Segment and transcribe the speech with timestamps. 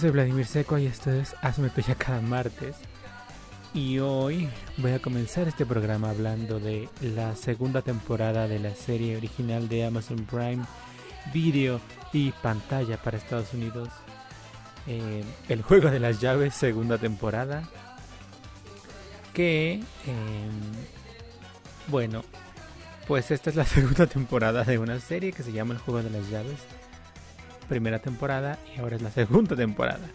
[0.00, 2.74] soy Vladimir Seco y esto es Hazme Tuya cada martes.
[3.74, 4.48] Y hoy
[4.78, 9.84] voy a comenzar este programa hablando de la segunda temporada de la serie original de
[9.84, 10.64] Amazon Prime
[11.34, 11.82] Video
[12.14, 13.90] y pantalla para Estados Unidos.
[14.86, 17.68] Eh, el juego de las llaves, segunda temporada.
[19.34, 20.50] Que, eh,
[21.88, 22.24] bueno,
[23.06, 26.08] pues esta es la segunda temporada de una serie que se llama El Juego de
[26.08, 26.79] las Llaves.
[27.70, 30.08] Primera temporada y ahora es la segunda temporada.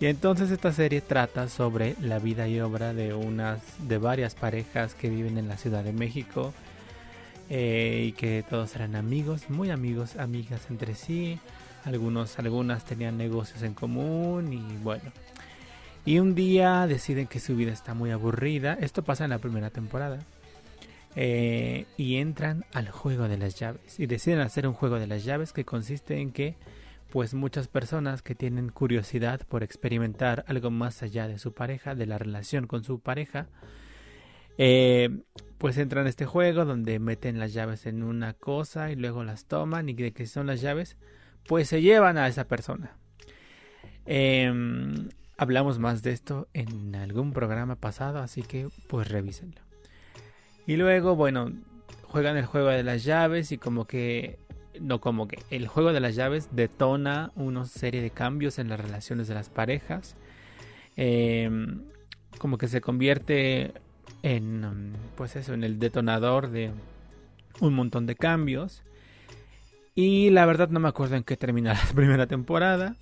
[0.00, 4.94] Y entonces esta serie trata sobre la vida y obra de unas de varias parejas
[4.94, 6.54] que viven en la Ciudad de México
[7.50, 11.38] eh, y que todos eran amigos, muy amigos, amigas entre sí.
[11.84, 15.12] Algunos, algunas tenían negocios en común y bueno.
[16.06, 18.78] Y un día deciden que su vida está muy aburrida.
[18.80, 20.20] Esto pasa en la primera temporada.
[21.16, 25.24] Eh, y entran al juego de las llaves y deciden hacer un juego de las
[25.24, 26.54] llaves que consiste en que
[27.10, 32.06] pues muchas personas que tienen curiosidad por experimentar algo más allá de su pareja, de
[32.06, 33.48] la relación con su pareja,
[34.58, 35.22] eh,
[35.56, 39.46] pues entran a este juego donde meten las llaves en una cosa y luego las
[39.46, 40.96] toman y de que son las llaves,
[41.46, 42.96] pues se llevan a esa persona.
[44.04, 49.60] Em, hablamos más de esto en algún programa pasado, así que pues revísenlo.
[50.66, 51.52] Y luego, bueno,
[52.02, 54.38] juegan el juego de las llaves y como que,
[54.80, 58.80] no como que, el juego de las llaves detona una serie de cambios en las
[58.80, 60.16] relaciones de las parejas.
[60.96, 61.82] Em,
[62.38, 63.72] como que se convierte
[64.22, 66.72] en, pues eso, en el detonador de
[67.60, 68.82] un montón de cambios.
[69.94, 72.96] Y la verdad no me acuerdo en qué termina la primera temporada.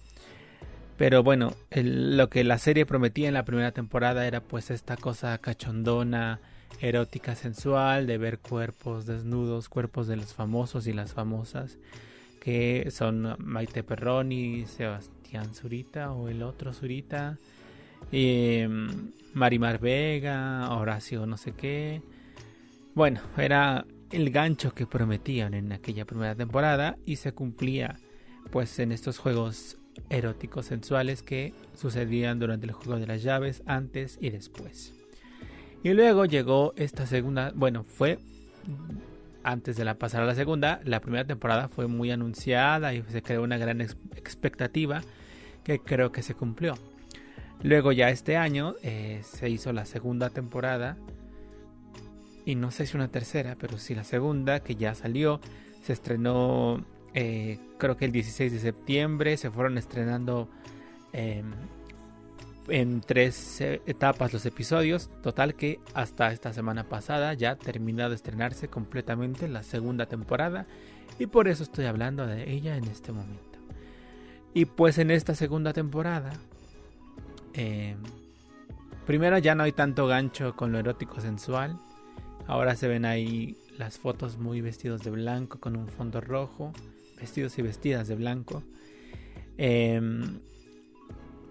[0.96, 5.36] Pero bueno, lo que la serie prometía en la primera temporada era pues esta cosa
[5.38, 6.40] cachondona,
[6.80, 11.78] erótica sensual, de ver cuerpos desnudos, cuerpos de los famosos y las famosas,
[12.40, 17.38] que son Maite Perroni, Sebastián Zurita o el otro Zurita,
[18.12, 18.68] eh,
[19.34, 22.02] Marimar Vega, Horacio no sé qué.
[22.94, 27.98] Bueno, era el gancho que prometían en aquella primera temporada y se cumplía
[28.50, 34.18] pues en estos juegos eróticos sensuales que sucedían durante el juego de las llaves antes
[34.20, 34.95] y después.
[35.82, 38.18] Y luego llegó esta segunda, bueno, fue
[39.42, 43.22] antes de la pasar a la segunda, la primera temporada fue muy anunciada y se
[43.22, 45.02] creó una gran expectativa
[45.62, 46.74] que creo que se cumplió.
[47.62, 50.96] Luego ya este año eh, se hizo la segunda temporada
[52.44, 55.40] y no sé si una tercera, pero sí la segunda que ya salió,
[55.82, 56.84] se estrenó
[57.18, 60.50] eh, creo que el 16 de septiembre, se fueron estrenando
[61.14, 61.50] em,
[62.68, 65.10] en tres eh, etapas los episodios.
[65.22, 70.66] Total que hasta esta semana pasada ya terminado de estrenarse completamente la segunda temporada.
[71.18, 73.58] Y por eso estoy hablando de ella en este momento.
[74.54, 76.32] Y pues en esta segunda temporada.
[77.54, 77.96] Eh,
[79.06, 81.78] primero ya no hay tanto gancho con lo erótico sensual.
[82.46, 86.72] Ahora se ven ahí las fotos muy vestidos de blanco con un fondo rojo.
[87.18, 88.62] Vestidos y vestidas de blanco.
[89.58, 90.00] Eh,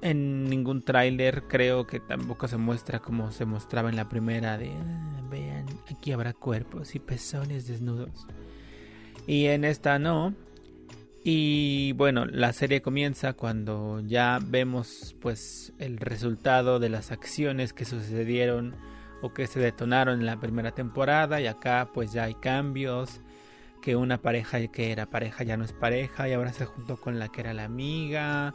[0.06, 4.69] en ningún tráiler creo que tampoco se muestra como se mostraba en la primera de
[4.69, 8.28] ah, vean aquí habrá cuerpos y pezones desnudos
[9.25, 10.36] y en esta no.
[11.24, 17.86] Y bueno la serie comienza cuando ya vemos pues el resultado de las acciones que
[17.86, 18.75] sucedieron
[19.24, 23.22] o que se detonaron en la primera temporada y acá pues ya hay cambios
[23.81, 27.18] que una pareja que era pareja ya no es pareja y ahora se juntó con
[27.18, 28.54] la que era la amiga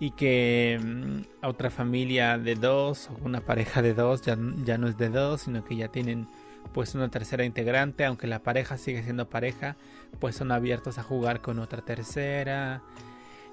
[0.00, 4.88] y que mm, otra familia de dos o una pareja de dos ya, ya no
[4.88, 6.26] es de dos, sino que ya tienen
[6.72, 9.76] pues una tercera integrante, aunque la pareja sigue siendo pareja,
[10.18, 12.82] pues son abiertos a jugar con otra tercera,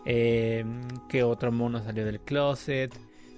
[0.05, 0.63] eh,
[1.09, 2.93] que otro mono salió del closet,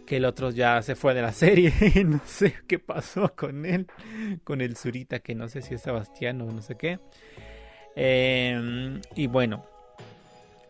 [0.05, 1.73] que el otro ya se fue de la serie,
[2.05, 3.87] no sé qué pasó con él,
[4.43, 6.99] con el Zurita, que no sé si es Sebastián o no sé qué.
[7.95, 9.65] Eh, y bueno,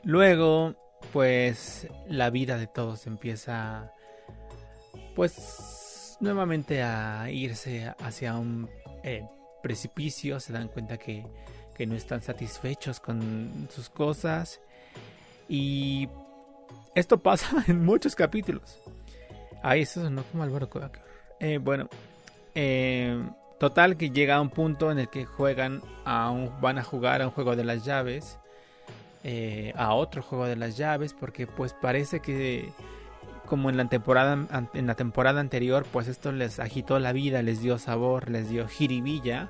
[0.03, 0.75] luego
[1.11, 3.91] pues la vida de todos empieza
[5.15, 8.69] pues nuevamente a irse hacia un
[9.03, 9.25] eh,
[9.61, 11.25] precipicio, se dan cuenta que,
[11.75, 14.61] que, no están satisfechos con sus cosas.
[15.47, 16.07] Y
[16.95, 18.79] esto pasa en muchos capítulos.
[19.63, 20.69] Ahí eso sonó como Álvaro
[21.41, 21.89] eh, bueno,
[22.55, 23.21] eh,
[23.59, 27.21] total que llega a un punto en el que juegan a un, van a jugar
[27.21, 28.37] a un juego de las llaves
[29.23, 32.69] eh, a otro juego de las llaves porque pues parece que
[33.45, 37.61] como en la temporada en la temporada anterior pues esto les agitó la vida les
[37.61, 39.49] dio sabor les dio jiribilla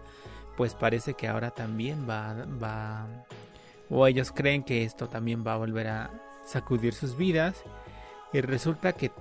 [0.58, 3.08] pues parece que ahora también va va
[3.90, 6.12] o ellos creen que esto también va a volver a
[6.46, 7.64] sacudir sus vidas
[8.34, 9.12] y resulta que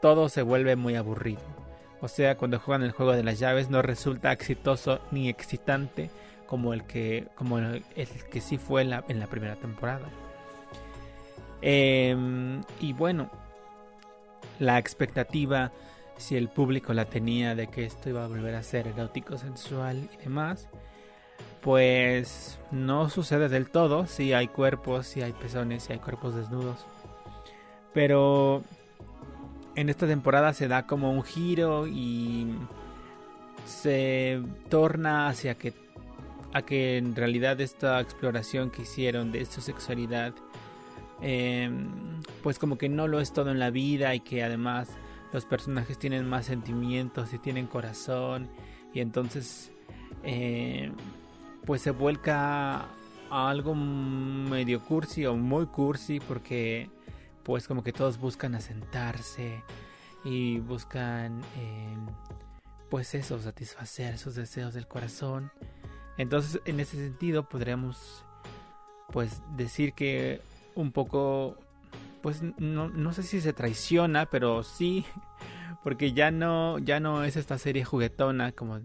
[0.00, 1.40] todo se vuelve muy aburrido.
[2.00, 6.10] O sea, cuando juegan el juego de las llaves no resulta exitoso ni excitante
[6.52, 7.82] como el que, como el,
[8.30, 10.06] que sí fue en la, primera temporada.
[11.62, 13.30] Em, y bueno,
[14.58, 15.72] la expectativa,
[16.18, 20.10] si el público la tenía de que esto iba a volver a ser erótico, sensual
[20.12, 20.68] y demás,
[21.62, 24.06] pues no sucede del todo.
[24.06, 26.84] Si hay cuerpos, si hay pezones, si hay cuerpos desnudos.
[27.94, 28.62] Pero
[29.74, 32.54] en esta temporada se da como un giro y
[33.64, 35.81] se torna hacia que
[36.52, 40.34] a que en realidad esta exploración que hicieron de su sexualidad
[41.20, 41.88] em,
[42.42, 44.88] pues como que no lo es todo en la vida y que además
[45.32, 48.48] los personajes tienen más sentimientos y tienen corazón
[48.92, 49.70] y entonces
[50.24, 50.92] eh,
[51.64, 52.86] pues se vuelca
[53.30, 56.90] a algo medio cursi o muy cursi porque
[57.42, 59.62] pues como que todos buscan asentarse
[60.24, 61.96] y buscan eh,
[62.92, 65.50] pues eso, satisfacer sus deseos del corazón.
[66.18, 68.24] Entonces en ese sentido podríamos
[69.12, 70.40] pues decir que
[70.74, 71.58] un poco
[72.22, 75.04] pues no, no sé si se traiciona, pero sí
[75.82, 78.80] porque ya no ya no es esta serie juguetona como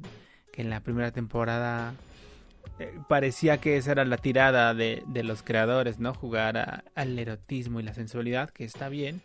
[0.51, 1.93] que en la primera temporada
[2.79, 6.13] eh, parecía que esa era la tirada de, los creadores, ¿no?
[6.13, 9.21] Jugar al erotismo y la sensualidad, que está bien.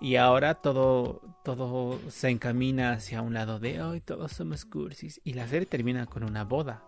[0.00, 5.20] Y ahora todo, todo se encamina hacia un lado de hoy, todos somos cursis.
[5.24, 6.82] Y la serie termina con una boda,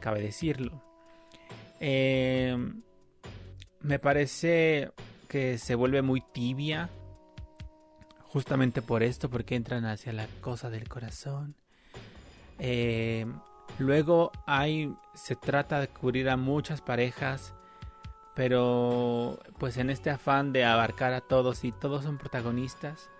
[0.00, 0.82] cabe decirlo.
[1.80, 2.82] Em,
[3.80, 4.90] me parece
[5.28, 6.90] que se vuelve muy tibia,
[8.22, 11.54] justamente por esto, porque entran hacia la cosa del corazón.
[12.58, 13.24] Eh,
[13.78, 17.54] Luego hay, se trata de cubrir a muchas parejas,
[18.38, 23.10] pero pues en este afán de abarcar a todos y todos son protagonistas,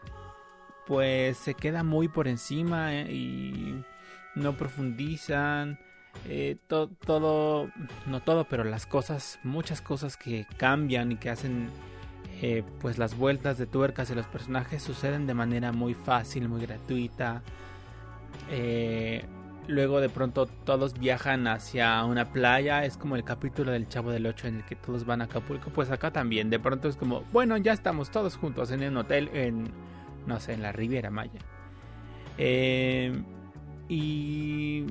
[0.87, 3.85] pues se queda muy por encima eh, y
[4.37, 5.81] no profundizan.
[6.29, 7.69] Eh, todo,
[8.07, 11.69] no todo, pero las cosas, muchas cosas que cambian y que hacen
[12.41, 16.61] eh, pues las vueltas de tuercas de los personajes suceden de manera muy fácil, muy
[16.61, 17.43] gratuita.
[19.69, 22.87] Luego de pronto todos viajan hacia una playa.
[22.87, 25.71] Es como el capítulo del Chavo del 8 en el que todos van a Acapulco.
[25.71, 26.49] Pues acá también.
[26.49, 29.71] De pronto es como, bueno, ya estamos todos juntos en un hotel en,
[30.27, 31.41] no sé, en la Riviera Maya.
[32.39, 33.13] Eh,
[33.91, 34.87] y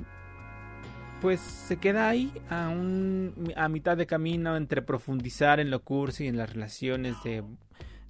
[1.22, 6.26] pues se queda ahí a, un, a mitad de camino entre profundizar en lo cursi
[6.26, 7.44] y en las relaciones de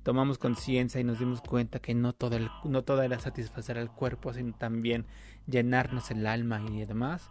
[0.04, 4.34] tomamos conciencia y nos dimos cuenta que no todo, no todo era satisfacer al cuerpo,
[4.34, 5.06] sino también
[5.48, 7.30] llenarnos el alma y demás.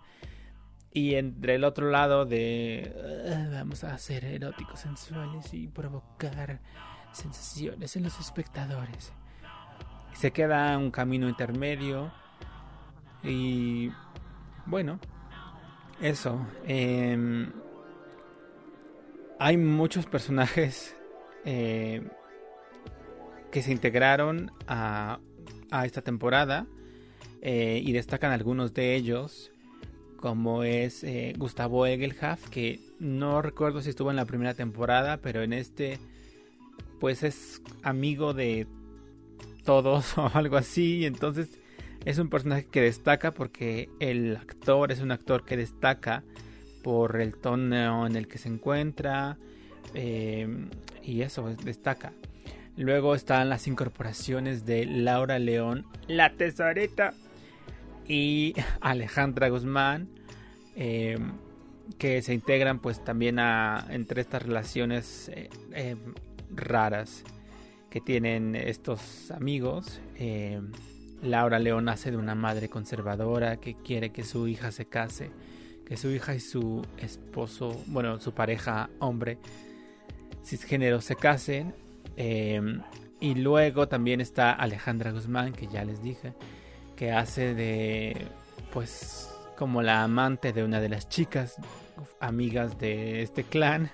[0.92, 2.94] Y entre el otro lado de
[3.30, 6.60] ah, vamos a ser eróticos, sensuales y provocar
[7.12, 9.12] sensaciones en los espectadores.
[10.14, 12.10] Se queda un camino intermedio
[13.22, 13.90] y
[14.64, 14.98] bueno,
[16.00, 16.46] eso.
[16.66, 17.52] Em,
[19.38, 20.96] hay muchos personajes
[21.44, 22.08] eh,
[23.50, 25.18] que se integraron a,
[25.84, 26.66] esta temporada
[27.42, 29.50] eh, y destacan algunos de ellos
[30.16, 35.42] como es eh, Gustavo Egelhaf que no recuerdo si estuvo en la primera temporada pero
[35.42, 35.98] en este
[36.98, 38.66] pues es amigo de
[39.66, 41.04] todos o algo así.
[41.04, 41.58] Entonces
[42.06, 46.24] es un personaje que destaca porque el actor es un actor que destaca
[46.82, 49.36] por el tono en el que se encuentra
[49.94, 50.48] eh,
[51.02, 52.12] y eso destaca.
[52.76, 57.14] Luego están las incorporaciones de Laura León, la tesorita,
[58.08, 60.08] y Alejandra Guzmán,
[60.74, 61.32] em,
[61.98, 65.98] que se integran pues también a, entre estas relaciones eh, em,
[66.50, 67.24] raras
[67.90, 70.00] que tienen estos amigos.
[71.22, 75.30] Laura León nace de una madre conservadora que quiere que su hija se case,
[75.86, 79.38] que su hija y su esposo, bueno, su pareja hombre
[80.44, 81.74] cisgénero se casen
[83.20, 86.34] y luego también está Alejandra Guzmán, que ya les dije,
[86.96, 88.26] que hace de,
[88.72, 91.56] pues, como la amante de una de las chicas
[92.20, 93.90] amigas de este clan.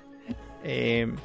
[0.64, 1.16] Em,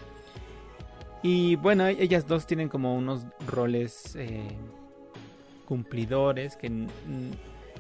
[1.24, 4.48] y bueno, ellas dos tienen como unos roles eh,
[5.66, 6.88] cumplidores que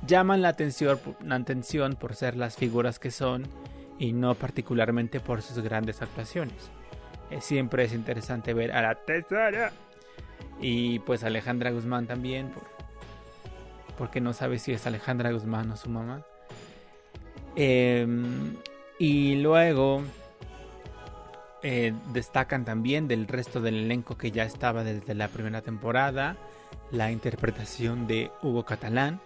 [0.06, 3.44] llaman la atención, la atención por ser las figuras que son
[4.00, 6.70] y no particularmente por sus grandes actuaciones.
[7.30, 9.72] Eh, siempre es interesante ver a la tesora.
[10.60, 12.64] Y pues Alejandra Guzmán también, por,
[13.98, 16.24] porque no sabe si es Alejandra Guzmán o su mamá.
[17.56, 18.56] Em,
[19.00, 20.04] y luego
[21.64, 26.38] eh, destacan también del resto del elenco que ya estaba desde la primera temporada
[26.92, 29.20] la interpretación de Hugo Catalán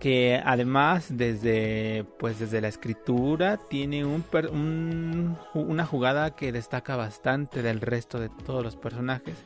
[0.00, 7.80] que además desde pues desde la escritura tiene un, una jugada que destaca bastante del
[7.80, 9.36] resto de todos los personajes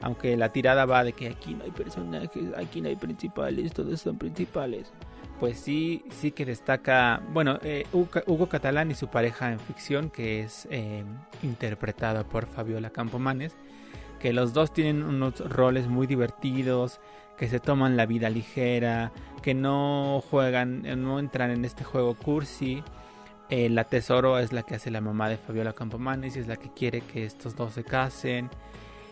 [0.00, 4.00] aunque la tirada va de que aquí no hay personajes aquí no hay principales todos
[4.00, 4.92] son principales
[5.40, 10.42] pues sí sí que destaca bueno eh, Hugo, Catalán y su pareja en ficción que
[10.42, 11.04] es eh,
[11.42, 13.54] interpretada por Fabiola Campomanes
[14.20, 17.00] que los dos tienen unos roles muy divertidos
[17.38, 19.12] que se toman la vida ligera,
[19.42, 22.82] que no juegan, no entran en este juego cursi.
[23.48, 26.56] Eh, la Tesoro es la que hace la mamá de Fabiola Campomanes y es la
[26.56, 28.50] que quiere que estos dos se casen.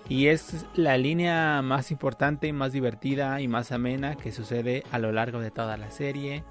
[0.08, 4.98] Y es la línea más importante y más divertida y más amena que sucede a
[4.98, 6.44] lo largo de toda la serie.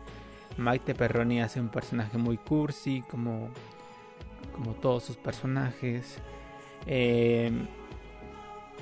[0.58, 3.50] Maite Perroni hace un personaje muy cursi, como,
[4.54, 6.18] como todos sus personajes.
[6.86, 7.52] Eh,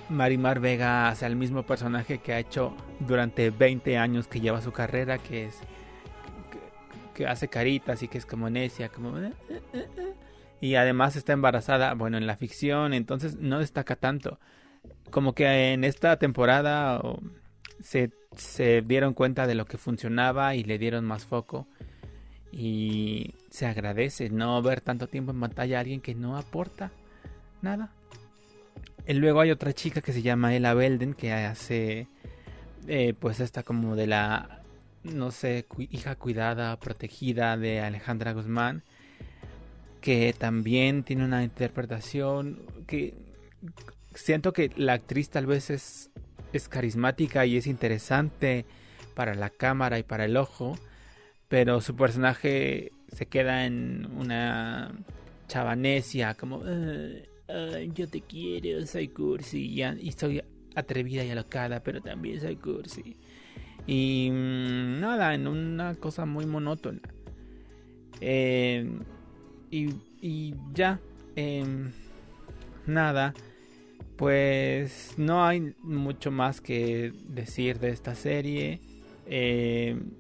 [0.10, 4.72] Marimar Vega hace el mismo personaje que ha hecho durante 20 años que lleva su
[4.72, 5.60] carrera, que es
[7.14, 10.14] que, hace caritas y que es como necia, como eh, eh, eh,
[10.62, 14.40] y además está embarazada, bueno, en la ficción, entonces no destaca tanto.
[15.10, 17.02] Como que en esta temporada
[17.82, 21.68] se, se dieron cuenta de lo que funcionaba y le dieron más foco.
[22.52, 26.92] Y se agradece no ver tanto tiempo en pantalla a alguien que no aporta
[27.62, 27.92] nada.
[29.08, 32.08] Y luego hay otra chica que se llama Ella Belden que hace
[32.88, 34.62] eh, pues esta como de la
[35.04, 38.84] no sé hija cuidada protegida de Alejandra Guzmán
[40.00, 43.14] que también tiene una interpretación que
[44.16, 46.10] siento que la actriz tal vez es
[46.54, 48.66] es carismática y es interesante
[49.16, 50.78] para la cámara y para el ojo
[51.48, 54.92] pero su personaje se queda en una
[55.48, 56.64] chavanesia como
[57.94, 60.42] yo te quiero, soy cursi y, soy
[60.76, 63.18] atrevida y alocada, pero también soy cursi.
[63.86, 67.02] Y mm, nada, en una cosa muy monótona.
[68.22, 69.00] Em,
[69.70, 71.00] y, ya,
[71.36, 71.92] em,
[72.86, 73.34] nada,
[74.18, 78.80] pues no hay mucho más que decir de esta serie.
[79.26, 80.12] Em,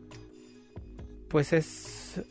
[1.29, 2.23] pues es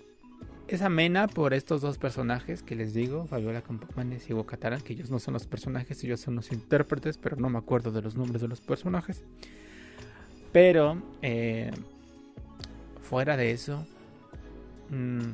[0.73, 4.95] es amena por estos dos personajes que les digo, Fabiola Campomanes y Hugo Catalán, que
[4.95, 8.17] ellos no son los personajes, ellos son los intérpretes, pero no me acuerdo de los
[8.17, 9.23] nombres de los personajes.
[10.51, 11.71] Pero, eh,
[13.03, 13.87] fuera de eso,
[14.89, 15.33] mm,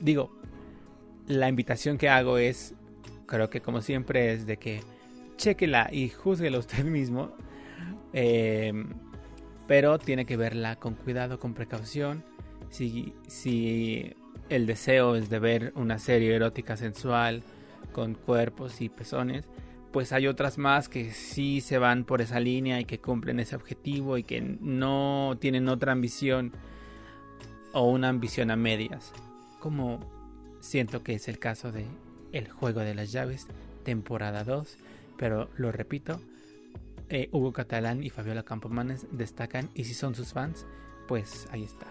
[0.00, 0.30] digo,
[1.26, 2.74] la invitación que hago es,
[3.26, 4.82] creo que como siempre es de que
[5.36, 7.32] chequela y juzguela usted mismo,
[8.12, 8.72] eh,
[9.66, 12.22] pero tiene que verla con cuidado, con precaución.
[12.70, 13.14] Si,
[14.48, 17.42] el deseo es de ver una serie erótica sensual
[17.92, 19.46] con cuerpos y pezones,
[19.92, 23.56] pues hay otras más que sí se van por esa línea y que cumplen ese
[23.56, 26.52] objetivo y que no tienen otra ambición
[27.72, 29.12] o una ambición a medias,
[29.60, 30.00] como
[30.60, 31.86] siento que es el caso de
[32.34, 33.46] El juego de las llaves,
[33.84, 34.76] temporada 2,
[35.16, 36.20] pero lo repito,
[37.08, 40.66] eh, Hugo Catalán y Fabiola Campomanes destacan y si son sus fans,
[41.06, 41.86] pues ahí está.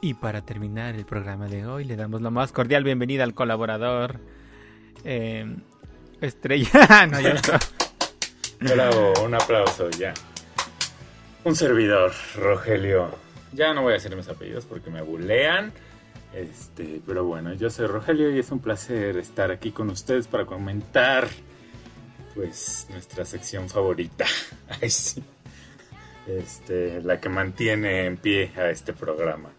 [0.00, 4.20] Y para terminar el programa de hoy, le damos la más cordial bienvenida al colaborador
[5.02, 5.52] eh,
[6.20, 7.06] Estrella.
[8.60, 10.14] no, Bravo, un aplauso ya.
[11.42, 13.10] Un servidor, Rogelio.
[13.52, 15.72] Ya no voy a decir mis apellidos porque me bulean.
[16.34, 20.46] Este, pero bueno, yo soy Rogelio y es un placer estar aquí con ustedes para
[20.46, 21.28] comentar
[22.34, 24.26] pues nuestra sección favorita.
[26.24, 29.50] Este, la que mantiene en pie a este programa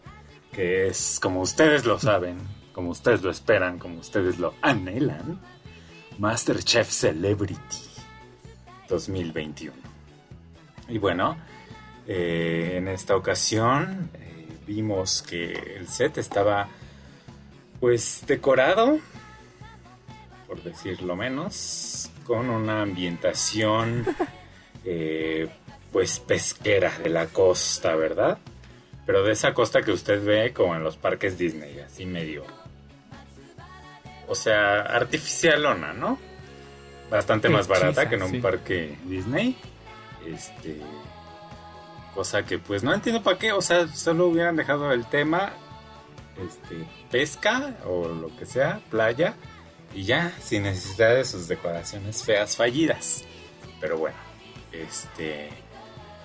[0.53, 2.37] que es como ustedes lo saben,
[2.71, 5.39] como ustedes lo esperan, como ustedes lo anhelan,
[6.19, 7.57] Masterchef Celebrity
[8.87, 9.75] 2021.
[10.89, 11.37] Y bueno,
[12.07, 14.11] eh, en esta ocasión
[14.65, 16.67] vimos que el set estaba
[17.79, 18.99] pues decorado,
[20.47, 24.05] por decirlo menos, con una ambientación
[24.85, 25.49] eh,
[25.91, 28.37] pues pesquera de la costa, ¿verdad?
[29.05, 32.45] Pero de esa costa que usted ve como en los parques Disney, así medio.
[34.27, 36.17] O sea, artificialona, ¿no?
[37.11, 39.57] Bastante más barata que en un parque Disney.
[40.25, 40.77] Este.
[42.13, 43.51] Cosa que pues no entiendo para qué.
[43.51, 45.53] O sea, solo hubieran dejado el tema.
[46.37, 46.87] Este.
[47.11, 49.35] Pesca o lo que sea, playa.
[49.93, 53.23] Y ya, sin necesidad de sus decoraciones feas fallidas.
[53.79, 54.17] Pero bueno,
[54.71, 55.49] este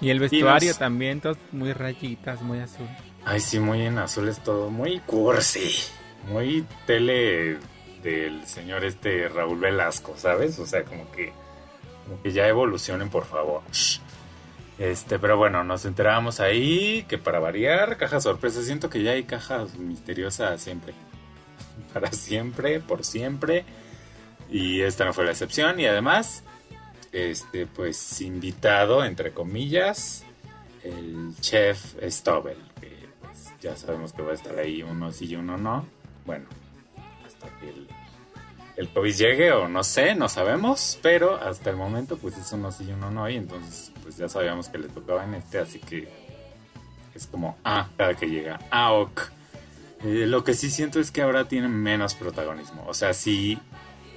[0.00, 2.86] y el vestuario también, todos muy rayitas, muy azul.
[3.24, 5.74] Ay, sí, muy en azul es todo, muy cursi,
[6.28, 7.58] muy tele
[8.02, 10.58] del señor este Raúl Velasco, ¿sabes?
[10.60, 11.32] O sea, como que,
[12.06, 13.62] como que ya evolucionen, por favor.
[14.78, 19.24] Este, pero bueno, nos enterábamos ahí que para variar, caja sorpresa, siento que ya hay
[19.24, 20.94] cajas misteriosas siempre.
[21.92, 23.64] Para siempre, por siempre.
[24.50, 25.80] Y esta no fue la excepción.
[25.80, 26.44] Y además,
[27.12, 30.24] este, pues invitado, entre comillas,
[30.84, 35.36] el chef Stobel, que pues, ya sabemos que va a estar ahí uno sí y
[35.36, 35.86] uno no.
[36.24, 36.46] Bueno,
[37.26, 37.88] hasta que el,
[38.76, 42.70] el COVID llegue o no sé, no sabemos, pero hasta el momento pues es uno
[42.70, 45.80] sí y uno no y entonces pues ya sabíamos que le tocaba en este, así
[45.80, 46.08] que
[47.14, 49.20] es como, ah, cada que llega, ah, ok.
[50.02, 53.58] Eh, lo que sí siento es que ahora tiene menos protagonismo, o sea, sí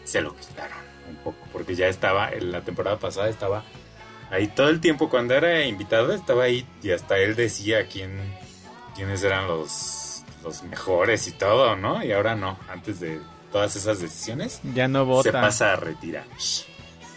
[0.05, 0.77] se lo quitaron
[1.09, 3.65] un poco, porque ya estaba, en la temporada pasada estaba
[4.29, 8.17] ahí todo el tiempo cuando era invitado, estaba ahí y hasta él decía quién,
[8.95, 12.01] quiénes eran los, los mejores y todo, ¿no?
[12.01, 13.19] Y ahora no, antes de
[13.51, 15.23] todas esas decisiones, ya no vota.
[15.23, 16.23] se pasa a retirar.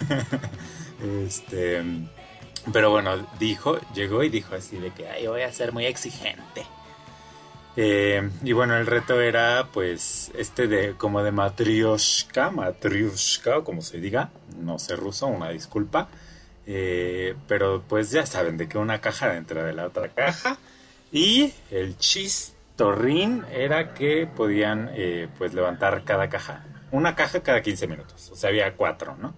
[1.25, 1.85] este,
[2.73, 6.65] pero bueno, dijo, llegó y dijo así de que, ay, voy a ser muy exigente.
[7.77, 13.83] Eh, y bueno, el reto era pues este de como de matrioshka, matrioshka o como
[13.83, 16.09] se diga, no sé ruso, una disculpa.
[16.67, 20.59] Eh, pero pues ya saben de que una caja dentro de la otra caja.
[21.13, 26.65] Y el chistorrín era que podían eh, pues levantar cada caja.
[26.91, 28.31] Una caja cada 15 minutos.
[28.31, 29.35] O sea, había cuatro, ¿no?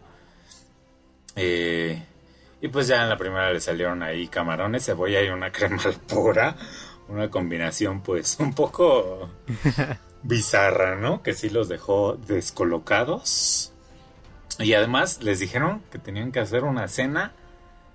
[1.37, 2.03] y
[2.77, 6.55] pues ya en la primera le salieron ahí camarones, cebolla y una crema pura
[7.09, 9.31] una combinación pues un poco
[10.23, 11.23] bizarra, ¿no?
[11.23, 13.73] Que sí los dejó descolocados.
[14.59, 17.33] Y además les dijeron que tenían que hacer una cena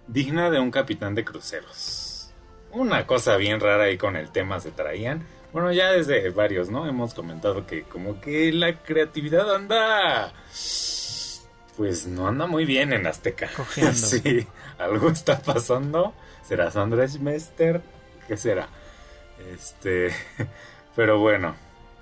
[0.07, 2.31] digna de un capitán de cruceros.
[2.71, 5.25] Una cosa bien rara ahí con el tema se traían.
[5.53, 6.87] Bueno, ya desde varios, ¿no?
[6.87, 10.33] Hemos comentado que como que la creatividad anda...
[11.77, 13.49] Pues no anda muy bien en Azteca.
[13.93, 14.47] Sí,
[14.81, 16.13] algo está pasando.
[16.43, 17.81] ¿Será Sandra Schmester?
[18.27, 18.67] ¿Qué será?
[19.53, 20.11] Este,
[20.95, 21.55] pero bueno.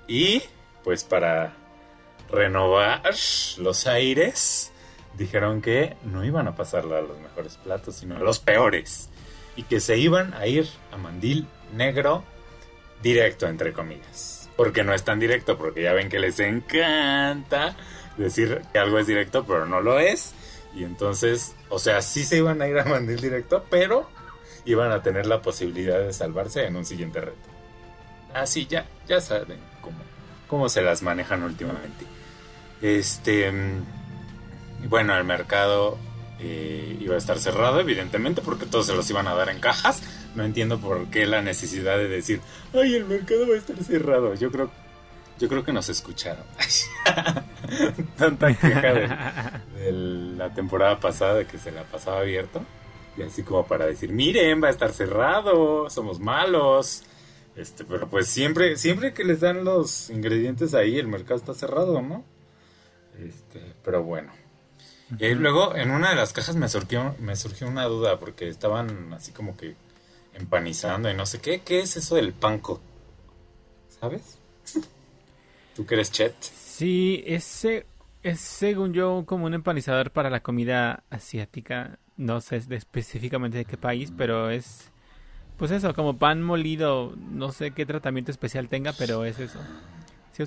[0.08, 0.42] Y
[0.82, 1.54] pues para
[2.30, 3.14] renovar
[3.58, 4.72] los aires,
[5.16, 9.08] dijeron que no iban a pasarla a los mejores platos, sino a los peores.
[9.56, 12.24] Y que se iban a ir a mandil negro
[13.02, 14.48] directo, entre comillas.
[14.56, 17.76] Porque no es tan directo, porque ya ven que les encanta
[18.16, 20.34] decir que algo es directo, pero no lo es.
[20.74, 24.08] Y entonces, o sea, sí se iban a ir a mandil directo, pero
[24.64, 27.48] iban a tener la posibilidad de salvarse en un siguiente reto.
[28.34, 29.98] Así, ya, ya saben cómo,
[30.46, 32.04] cómo se las manejan últimamente.
[32.82, 35.98] Este, mm, bueno, el mercado
[36.38, 40.02] eh, iba a estar cerrado, evidentemente, porque todos se los iban a dar en cajas.
[40.34, 42.40] No entiendo por qué la necesidad de decir,
[42.72, 44.34] ay, el mercado va a estar cerrado.
[44.34, 44.70] Yo creo,
[45.40, 46.44] yo creo que nos escucharon.
[48.18, 49.08] Tanta queja de,
[49.80, 49.92] de,
[50.36, 52.60] la temporada pasada de que se la pasaba abierto.
[53.16, 57.04] Y así como para decir, miren, va a estar cerrado, somos malos.
[57.56, 62.02] Este, pero pues siempre, siempre que les dan los ingredientes ahí, el mercado está cerrado,
[62.02, 62.22] ¿no?
[63.18, 64.32] Este, pero bueno.
[65.18, 69.12] Y luego en una de las cajas me surgió, me surgió una duda porque estaban
[69.14, 69.74] así como que
[70.34, 71.62] empanizando y no sé qué.
[71.62, 72.80] ¿Qué es eso del panco?
[73.88, 74.38] ¿Sabes?
[75.74, 76.34] ¿Tú eres Chet?
[76.42, 77.86] Sí, ese
[78.22, 83.78] es según yo como un empanizador para la comida asiática no sé específicamente de qué
[83.78, 84.90] país, pero es
[85.56, 89.58] pues eso, como pan molido, no sé qué tratamiento especial tenga, pero es eso.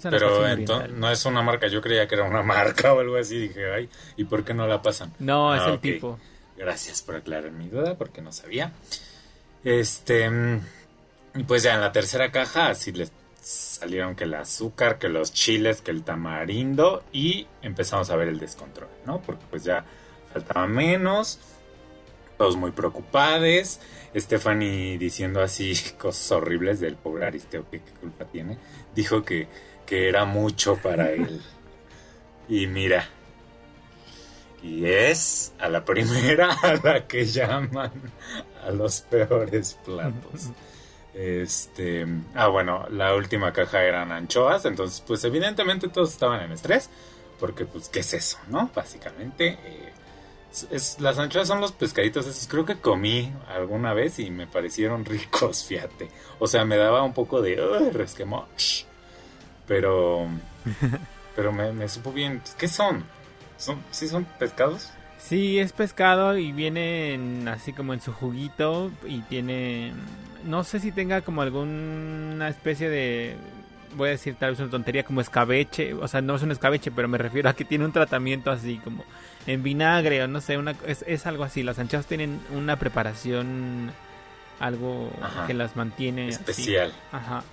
[0.10, 3.38] pero entonces, no es una marca, yo creía que era una marca o algo así,
[3.38, 5.14] dije, ay, ¿y por qué no la pasan?
[5.20, 6.20] No, es ah, el tipo.
[6.58, 8.72] Gracias por aclarar mi duda, porque no sabía.
[9.64, 10.30] Este,
[11.36, 13.12] y pues ya en la tercera caja, así les
[13.44, 18.40] salieron que el azúcar, que los chiles, que el tamarindo, y empezamos a ver el
[18.40, 19.22] descontrol, ¿no?
[19.22, 19.86] Porque pues ya
[20.32, 21.40] faltaba menos
[22.38, 23.80] todos muy preocupados.
[24.16, 28.58] Stephanie diciendo así cosas horribles del pobre Aristeo, que qué culpa tiene.
[28.96, 29.48] Dijo que,
[29.86, 31.42] que era mucho para él.
[32.48, 33.08] Y mira,
[34.62, 37.92] y es a la primera a la que llaman
[38.66, 40.50] a los peores platos.
[41.14, 46.90] Este, ah, bueno, la última caja eran anchoas, entonces pues evidentemente todos estaban en estrés,
[47.40, 48.72] porque pues qué es eso, ¿no?
[48.74, 49.94] Básicamente eh,
[51.00, 52.48] las anchoas son los pescaditos esos.
[52.48, 56.10] Creo que comí alguna vez y me parecieron ricos, fíjate.
[56.40, 58.46] O sea, me daba un poco de uh, resquemor.
[59.68, 60.28] Pero,
[61.36, 62.42] pero me, supo bien.
[62.58, 63.04] ¿Qué son?
[63.58, 63.82] ¿Son?
[63.92, 64.92] ¿Sí son pescados?
[65.18, 69.94] Sí, es pescado y viene así como en su juguito y tiene...
[70.46, 73.36] No sé si tenga como alguna especie de
[73.96, 76.90] voy a decir tal vez una tontería como escabeche, o sea, no es un escabeche,
[76.90, 79.04] pero me refiero a que tiene un tratamiento así como
[79.46, 81.62] en vinagre o no sé, una, es, es algo así.
[81.64, 83.92] Las anchoas tienen una preparación,
[84.60, 85.46] algo Ajá.
[85.48, 86.36] que las mantiene así.
[86.38, 86.92] Especial.
[87.12, 87.44] Ajá.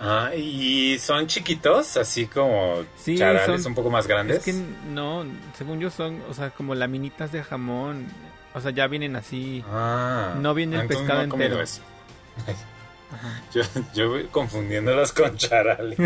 [0.00, 4.38] Ah, y son chiquitos, así como Sí, charales son- un poco más grandes.
[4.38, 4.54] Es que
[4.90, 8.06] no, según yo son, o sea, como laminitas de jamón,
[8.54, 9.64] o sea, ya vienen así.
[9.70, 11.60] Ah, No viene el pescado no entero.
[11.62, 11.82] eso.
[13.54, 13.62] Yo,
[13.94, 15.98] yo voy confundiéndolas con charales.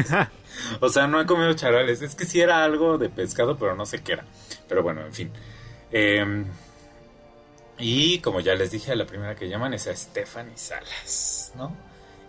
[0.81, 2.01] O sea, no he comido charales.
[2.01, 4.25] Es que sí era algo de pescado, pero no sé qué era.
[4.69, 5.33] Pero bueno, en fin.
[5.91, 6.45] Eh,
[7.79, 11.75] y como ya les dije, la primera que llaman es a Stephanie Salas, ¿no?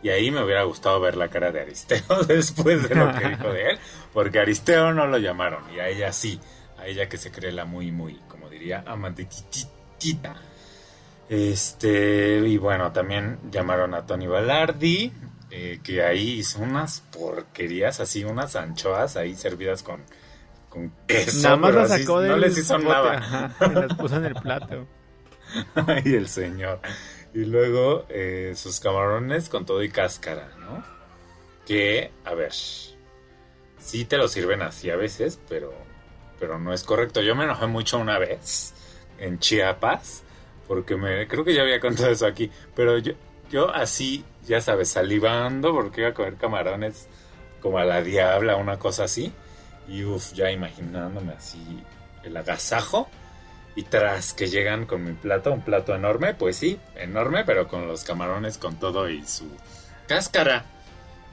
[0.02, 3.54] Y ahí me hubiera gustado ver la cara de Aristeo después de lo que dijo
[3.54, 3.80] de él.
[4.12, 5.64] Porque a Aristeo no lo llamaron.
[5.74, 6.40] Y a ella sí.
[6.80, 9.70] A ella que se cree la muy, muy, como diría, amantititita.
[11.30, 15.12] Este, y bueno, también llamaron a Tony Balardi,
[15.50, 20.02] eh, que ahí hizo unas porquerías, así unas anchoas ahí servidas con,
[20.70, 21.44] con queso.
[21.44, 23.18] Nada más las así sacó del No les hizo bote, nada.
[23.18, 24.88] ajá, y las puso en el plato.
[25.88, 26.80] Ay, el señor.
[27.34, 30.84] Y luego eh, sus camarones con todo y cáscara, ¿no?
[31.66, 35.74] Que, a ver, sí te lo sirven así a veces, pero,
[36.40, 37.22] pero no es correcto.
[37.22, 38.73] Yo me enojé mucho una vez
[39.24, 40.24] en Chiapas,
[40.68, 43.14] porque me creo que ya había contado eso aquí, pero yo,
[43.50, 47.08] yo así, ya sabes, salivando porque iba a comer camarones
[47.62, 49.32] como a la diabla, una cosa así.
[49.88, 51.82] Y uff, ya imaginándome así
[52.24, 53.10] el agasajo.
[53.76, 57.88] Y tras que llegan con mi plato, un plato enorme, pues sí, enorme, pero con
[57.88, 59.50] los camarones con todo y su
[60.08, 60.66] cáscara.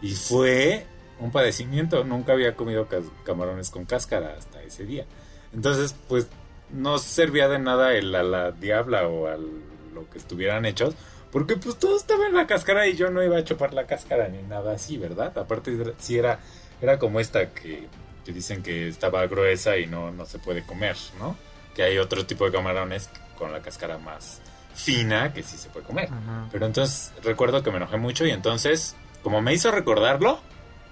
[0.01, 0.87] Y fue
[1.19, 2.89] un padecimiento, nunca había comido
[3.25, 5.05] camarones con cáscara hasta ese día.
[5.53, 6.29] Entonces, pues
[6.73, 10.95] no servía de nada el a la diabla o a lo que estuvieran hechos,
[11.33, 14.29] porque pues todo estaba en la cáscara y yo no iba a chupar la cáscara
[14.29, 15.37] ni nada así, ¿verdad?
[15.39, 16.41] Aparte, era- sí era,
[16.81, 17.87] era como esta que,
[18.25, 21.37] que dicen que estaba gruesa y no, no se puede comer, ¿no?
[21.75, 24.41] Que hay otro tipo de camarones con la cáscara más
[24.75, 26.07] fina que sí se puede comer.
[26.07, 26.49] Ajá.
[26.53, 30.41] Pero entonces recuerdo que me enojé mucho y entonces, como me hizo recordarlo,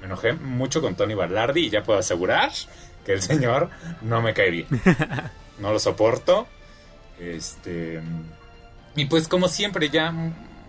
[0.00, 2.50] me enojé mucho con Tony Barlardi y ya puedo asegurar
[3.04, 3.70] que el señor
[4.02, 4.66] no me cae bien.
[5.58, 6.46] No lo soporto.
[7.20, 8.00] Este.
[8.96, 10.12] Y pues como siempre, ya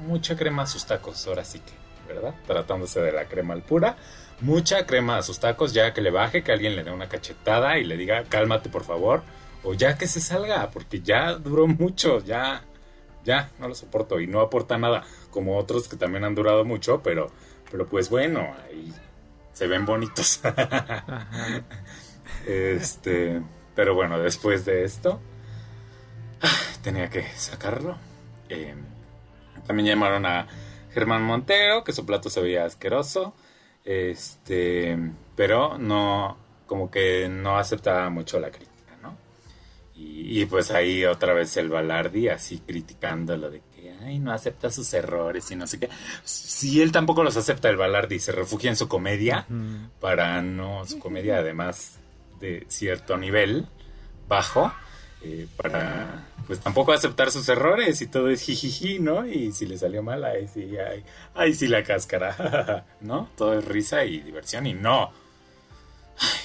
[0.05, 2.35] mucha crema a sus tacos, ahora sí que, ¿verdad?
[2.45, 3.97] Tratándose de la crema al pura.
[4.41, 7.77] Mucha crema a sus tacos, ya que le baje, que alguien le dé una cachetada
[7.77, 9.23] y le diga, cálmate por favor.
[9.63, 12.63] O ya que se salga, porque ya duró mucho, ya,
[13.25, 17.01] ya, no lo soporto y no aporta nada, como otros que también han durado mucho,
[17.03, 17.29] pero,
[17.69, 18.93] pero pues bueno, ahí
[19.53, 20.41] se ven bonitos.
[22.47, 23.41] Este,
[23.75, 25.19] pero bueno, después de esto,
[26.41, 26.51] ah,
[26.81, 27.97] tenía que sacarlo.
[28.49, 28.75] Eh,
[29.65, 30.47] también llamaron a
[30.91, 33.33] Germán Montero, que su plato se veía asqueroso.
[33.85, 34.97] Este,
[35.35, 39.15] pero no, como que no aceptaba mucho la crítica, ¿no?
[39.95, 44.69] Y, y pues ahí otra vez el Balardi así criticándolo de que, ay, no acepta
[44.69, 45.89] sus errores y no sé qué.
[46.23, 49.45] Si él tampoco los acepta el Balardi, se refugia en su comedia
[49.99, 51.99] para no su comedia además
[52.39, 53.67] de cierto nivel
[54.27, 54.71] bajo
[55.21, 59.77] eh, para pues tampoco aceptar sus errores y todo es jijiji no y si le
[59.77, 61.03] salió mal ahí sí ay,
[61.35, 65.11] ay sí la cáscara no todo es risa y diversión y no.
[66.19, 66.39] Ay,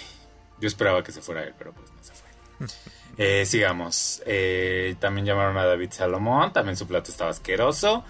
[0.61, 2.29] yo esperaba que se fuera él pero pues no se fue.
[3.17, 4.25] Eh, sigamos.
[4.27, 8.05] Eh, también llamaron a David Salomón también su plato estaba asqueroso.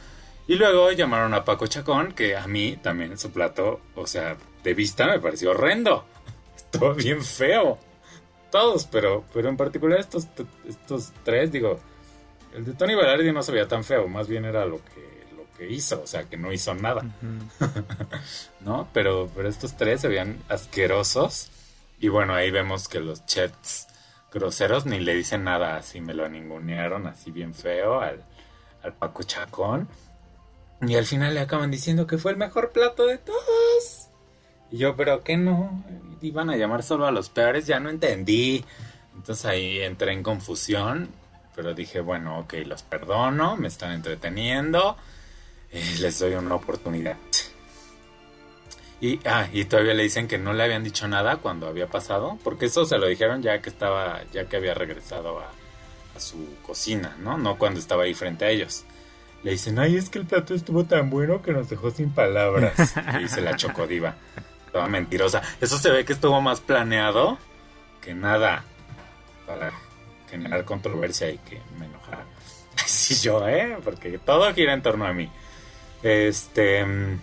[0.46, 4.74] Y luego llamaron a Paco Chacón, que a mí también su plato, o sea, de
[4.74, 6.06] vista me pareció horrendo.
[6.74, 7.78] Estuvo bien feo.
[8.50, 10.28] Todos, pero, pero en particular estos,
[10.68, 11.80] estos tres, digo,
[12.54, 15.44] el de Tony Balardi no se veía tan feo, más bien era lo que, lo
[15.56, 17.04] que hizo, o sea, que no hizo nada.
[18.60, 18.88] ¿no?
[18.92, 21.50] Pero, pero estos tres se veían asquerosos.
[21.98, 23.88] Y bueno, ahí vemos que los chats
[24.32, 28.24] groseros ni le dicen nada, así me lo ningunearon así bien feo al,
[28.82, 29.88] al Paco Chacón.
[30.80, 34.08] Y al final le acaban diciendo que fue el mejor plato de todos.
[34.70, 35.84] Y yo, pero que no,
[36.20, 38.64] iban a llamar solo a los peores, ya no entendí.
[39.14, 41.08] Entonces ahí entré en confusión,
[41.54, 44.96] pero dije, bueno, ok, los perdono, me están entreteniendo,
[45.70, 47.16] eh, les doy una oportunidad.
[49.00, 52.38] Y, ah, y todavía le dicen que no le habían dicho nada cuando había pasado,
[52.42, 55.50] porque eso se lo dijeron ya que estaba, ya que había regresado a,
[56.16, 57.36] a su cocina, ¿no?
[57.36, 58.84] No cuando estaba ahí frente a ellos.
[59.42, 62.94] Le dicen, ay, es que el plato estuvo tan bueno que nos dejó sin palabras.
[63.18, 64.16] Y dice la chocodiva.
[64.74, 65.40] Toda mentirosa.
[65.60, 67.38] Eso se ve que estuvo más planeado
[68.00, 68.64] que nada
[69.46, 69.70] para
[70.28, 72.24] generar controversia y que me enojara.
[72.84, 73.78] Así yo, ¿eh?
[73.84, 75.30] Porque todo gira en torno a mí.
[76.02, 76.84] Este.
[76.84, 77.20] mm,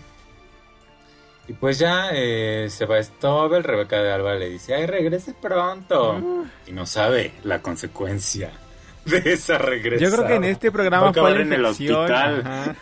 [1.48, 6.14] Y pues ya eh, se va Stobel, Rebeca de Alba le dice, ay, regrese pronto.
[6.14, 6.46] Uh.
[6.66, 8.50] Y no sabe la consecuencia
[9.04, 10.02] de esa regresa.
[10.02, 12.76] Yo creo que en este programa Va a fue acabar la en el hospital.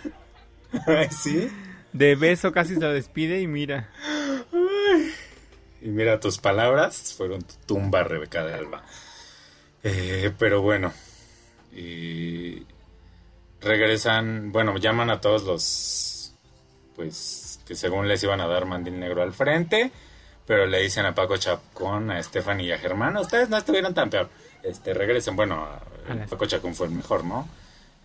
[1.10, 1.50] ¿Sí?
[1.92, 3.88] De beso casi se lo despide y mira.
[5.82, 8.82] Y mira, tus palabras fueron tu tumba, Rebeca de Alba.
[9.82, 10.92] Eh, pero bueno.
[11.72, 12.66] Y
[13.60, 16.34] regresan, bueno, llaman a todos los,
[16.96, 19.90] pues, que según les iban a dar mandil negro al frente.
[20.46, 24.10] Pero le dicen a Paco Chacón, a Stephanie y a Germán, ustedes no estuvieron tan
[24.10, 24.28] peor.
[24.64, 25.80] Este, regresen, bueno, a-
[26.28, 27.48] Paco Chacón fue el mejor, ¿no?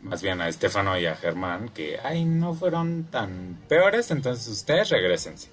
[0.02, 4.90] Más bien a Estefano y a Germán, que, ay, no fueron tan peores, entonces ustedes
[4.90, 5.50] regresense.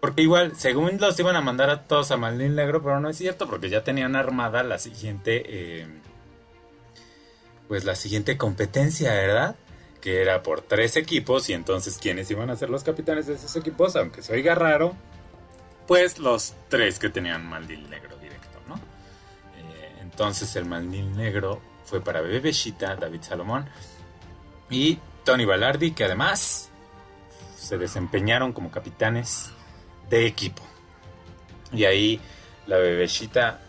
[0.00, 3.16] Porque igual, según los iban a mandar a todos a Mandil Negro, pero no es
[3.16, 5.86] cierto, porque ya tenían armada la siguiente, eh,
[7.66, 9.56] pues la siguiente competencia, ¿verdad?
[10.00, 13.56] Que era por tres equipos, y entonces, ¿quiénes iban a ser los capitanes de esos
[13.56, 13.96] equipos?
[13.96, 14.94] Aunque se oiga raro,
[15.86, 18.76] pues los tres que tenían Mandil Negro directo, ¿no?
[18.76, 23.66] Eh, entonces el Mandil Negro fue para Bebé Bechita, David Salomón
[24.68, 26.70] y Tony Balardi, que además
[27.56, 29.50] se desempeñaron como capitanes
[30.10, 30.62] de equipo.
[31.72, 32.20] Y ahí
[32.66, 33.60] la bebecita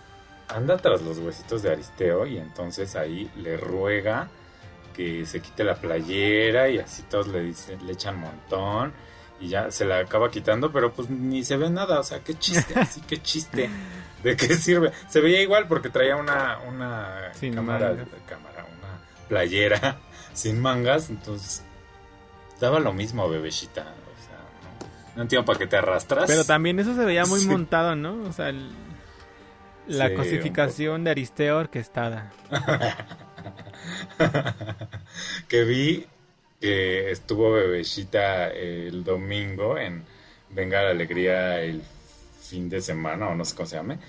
[0.47, 4.29] anda tras los huesitos de Aristeo y entonces ahí le ruega
[4.95, 8.93] que se quite la playera y así todos le dicen, le echan montón
[9.39, 12.33] y ya se la acaba quitando, pero pues ni se ve nada, o sea, qué
[12.33, 13.69] chiste, así qué chiste.
[14.23, 14.91] ¿De qué sirve?
[15.09, 17.95] Se veía igual porque traía una, una Sin cámara,
[18.27, 19.99] cámara, una playera
[20.33, 21.63] sin mangas, entonces
[22.59, 23.93] daba lo mismo, bebecita.
[25.17, 26.25] No, entiendo para qué te arrastras.
[26.27, 27.47] Pero también eso se veía muy Sí.
[27.47, 28.21] montado, ¿no?
[28.29, 28.69] O sea, el-
[29.87, 32.31] la Sí, cosificación de Aristeo orquestada.
[35.47, 36.05] que vi
[36.59, 40.03] que estuvo bebecita el domingo en
[40.49, 41.81] Venga la Alegría el
[42.41, 43.99] fin de semana, o no sé cómo se llame.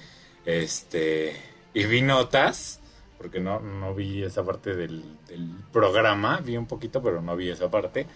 [0.47, 1.35] Este,
[1.75, 2.81] y vi notas,
[3.18, 7.51] porque no, no vi esa parte del, del programa, vi un poquito, pero no vi
[7.51, 8.07] esa parte,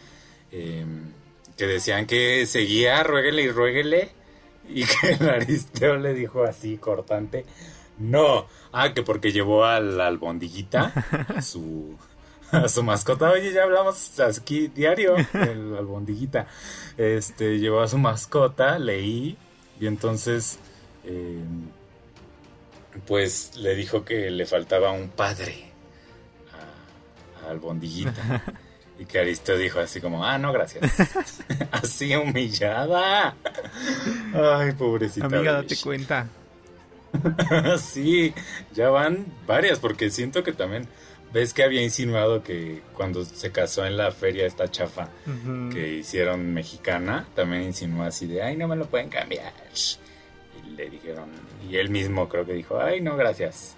[0.51, 0.85] eh,
[1.57, 4.11] que decían que seguía, ruéguele y ruéguele,
[4.69, 7.45] y que el Aristeo le dijo así, cortante,
[7.99, 10.93] no, ah, que porque llevó al albondiguita,
[11.37, 11.97] a su,
[12.51, 16.47] a su mascota, oye, ya hablamos aquí diario, el albondiguita,
[16.97, 19.37] este, llevó a su mascota, leí,
[19.81, 20.59] y entonces,
[21.05, 21.43] eh,
[23.07, 25.73] pues le dijo que le faltaba un padre
[26.53, 28.43] a, a albondiguita.
[29.03, 30.85] Y que Aristeo dijo así como, ah, no, gracias.
[31.73, 33.35] así humillada.
[34.33, 35.27] Ay, pobrecita.
[35.27, 36.29] Amiga, date cuenta.
[37.79, 38.33] sí,
[38.73, 40.87] ya van varias, porque siento que también
[41.33, 45.09] ves que había insinuado que cuando se casó en la feria esta chafa
[45.73, 49.53] que hicieron mexicana, también insinuó así de, ay, no me lo pueden cambiar.
[50.65, 51.29] Y le dijeron,
[51.69, 53.75] y él mismo creo que dijo, ay, no, gracias.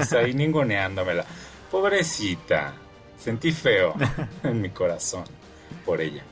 [0.00, 1.24] o sea, ahí ninguneándomela.
[1.70, 2.74] Pobrecita,
[3.20, 3.94] sentí feo
[4.42, 5.24] en mi corazón
[5.84, 6.22] por ella.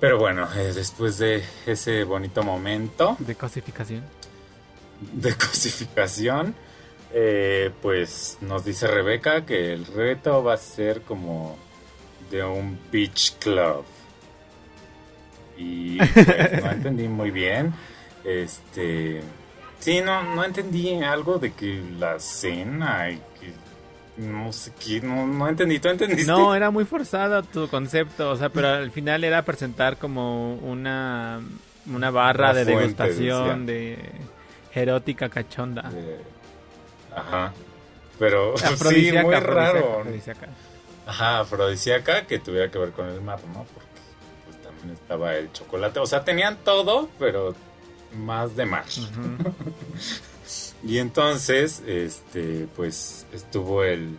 [0.00, 4.04] Pero bueno, eh, después de ese bonito momento, De cosificación.
[5.00, 6.54] de cosificación,
[7.12, 11.56] eh, pues nos dice Rebeca que el reto va a ser como
[12.30, 13.84] de un beach club.
[15.56, 17.74] Y pues, no entendí muy bien.
[18.24, 19.20] Este.
[19.80, 23.20] Sí, no, no entendí algo de que la cena y.
[24.18, 25.78] No sé qué, no, no entendí.
[25.78, 26.26] ¿Tú entendiste?
[26.26, 31.40] No, era muy forzado tu concepto, o sea, pero al final era presentar como una,
[31.86, 33.98] una barra de fuente, degustación de
[34.74, 35.90] erótica cachonda.
[35.94, 36.20] Eh,
[37.14, 37.52] ajá.
[38.18, 38.54] Pero
[38.90, 40.00] sí, muy raro.
[40.00, 40.48] afrodisíaca.
[41.06, 43.64] Ajá, afrodisíaca que tuviera que ver con el mar, ¿no?
[43.72, 43.88] Porque
[44.46, 46.00] pues, también estaba el chocolate.
[46.00, 47.54] O sea, tenían todo, pero
[48.16, 48.84] más de mar.
[48.84, 49.54] Ujú.
[50.84, 54.16] Y entonces, este, pues estuvo el,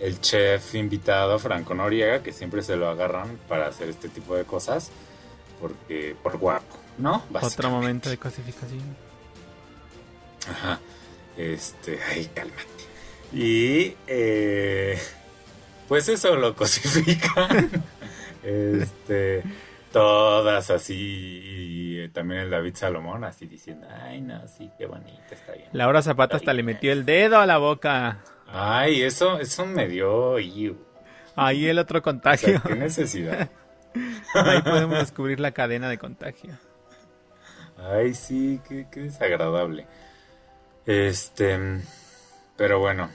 [0.00, 4.44] el chef invitado, Franco Noriega, que siempre se lo agarran para hacer este tipo de
[4.44, 4.90] cosas,
[5.60, 7.22] porque por guapo, ¿no?
[7.40, 8.96] Otro momento de cosificación.
[10.50, 10.80] Ajá.
[11.36, 12.66] Este, ay, cálmate.
[13.32, 14.98] Y, eh,
[15.88, 17.70] pues eso lo cosifican.
[18.42, 19.42] este,
[19.92, 21.40] todas así.
[21.44, 25.68] Y también el David Salomón, así diciendo, ay, no, sí, qué bonita, está bien.
[25.72, 28.18] Laura Zapata hasta le metió el dedo a la boca.
[28.48, 30.38] Ay, eso, eso me dio.
[30.38, 30.76] iu.
[31.36, 32.48] Ahí el otro O contagio.
[32.48, 33.50] sea, qué necesidad.
[34.34, 36.58] Ahí podemos descubrir la cadena de contagio.
[37.78, 39.86] Ay, sí, qué, qué desagradable.
[40.86, 41.58] Este,
[42.56, 43.10] pero bueno,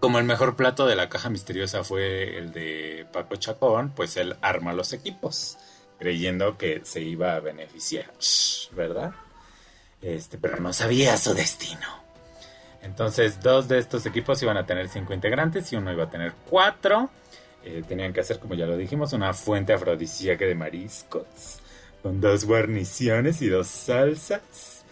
[0.00, 4.36] como el mejor plato de la caja misteriosa fue el de Paco Chacón, pues él
[4.40, 5.58] arma los equipos.
[5.98, 8.10] Creyendo que se iba a beneficiar,
[8.72, 9.12] ¿verdad?
[10.00, 11.86] Este, pero no sabía su destino.
[12.82, 16.32] Entonces, dos de estos equipos iban a tener cinco integrantes y uno iba a tener
[16.48, 17.10] cuatro.
[17.64, 21.60] Eh, tenían que hacer, como ya lo dijimos, una fuente afrodisíaca de mariscos
[22.02, 24.84] con dos guarniciones y dos salsas.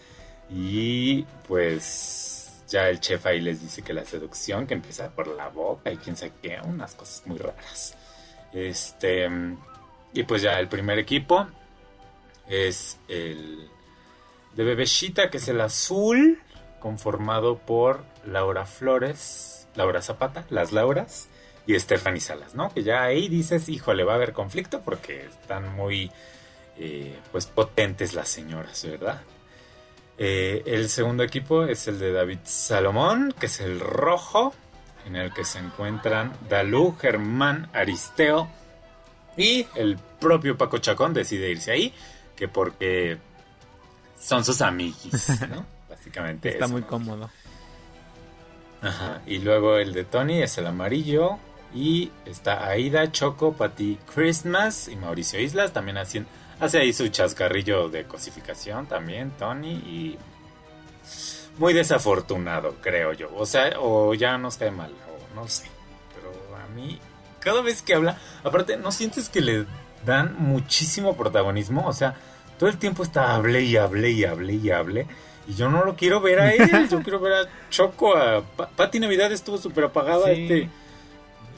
[0.49, 5.49] Y pues ya el chef ahí les dice que la seducción que empieza por la
[5.49, 7.95] boca y quién sabe qué, unas cosas muy raras.
[8.53, 9.29] Este
[10.13, 11.47] y pues ya el primer equipo
[12.47, 13.69] es el
[14.55, 16.41] de Bebeshita, que es el azul,
[16.79, 21.29] conformado por Laura Flores, Laura Zapata, las Lauras,
[21.67, 22.73] y Stephanie Salas, ¿no?
[22.73, 26.09] Que ya ahí dices, híjole, va a haber conflicto porque están muy,
[26.77, 29.21] eh, pues, potentes las señoras, ¿verdad?
[30.17, 34.53] Eh, el segundo equipo es el de David Salomón, que es el rojo,
[35.05, 38.49] en el que se encuentran Dalú, Germán, Aristeo
[39.37, 41.93] y el propio Paco Chacón decide irse ahí,
[42.35, 43.17] que porque
[44.19, 45.65] son sus amiguis, ¿no?
[45.89, 46.49] Básicamente.
[46.49, 47.29] Está muy cómodo.
[48.81, 49.21] Ajá.
[49.25, 51.37] Y luego el de Tony es el amarillo.
[51.73, 55.73] Y está Aida, Choco, Pati Christmas y Mauricio Islas.
[55.73, 56.25] También hacen,
[56.59, 59.73] hace ahí su chascarrillo de cosificación también, Tony.
[59.73, 60.17] Y
[61.57, 63.29] muy desafortunado, creo yo.
[63.35, 65.65] O sea, o ya nos cae mal, o no sé.
[66.15, 66.99] Pero a mí,
[67.39, 69.65] cada vez que habla, aparte, ¿no sientes que le
[70.05, 71.87] dan muchísimo protagonismo?
[71.87, 72.15] O sea,
[72.57, 75.07] todo el tiempo está hable y hable y hable y hable.
[75.47, 78.99] Y yo no lo quiero ver a él, yo quiero ver a Choco, a Pati
[78.99, 80.69] Navidad estuvo súper apagada este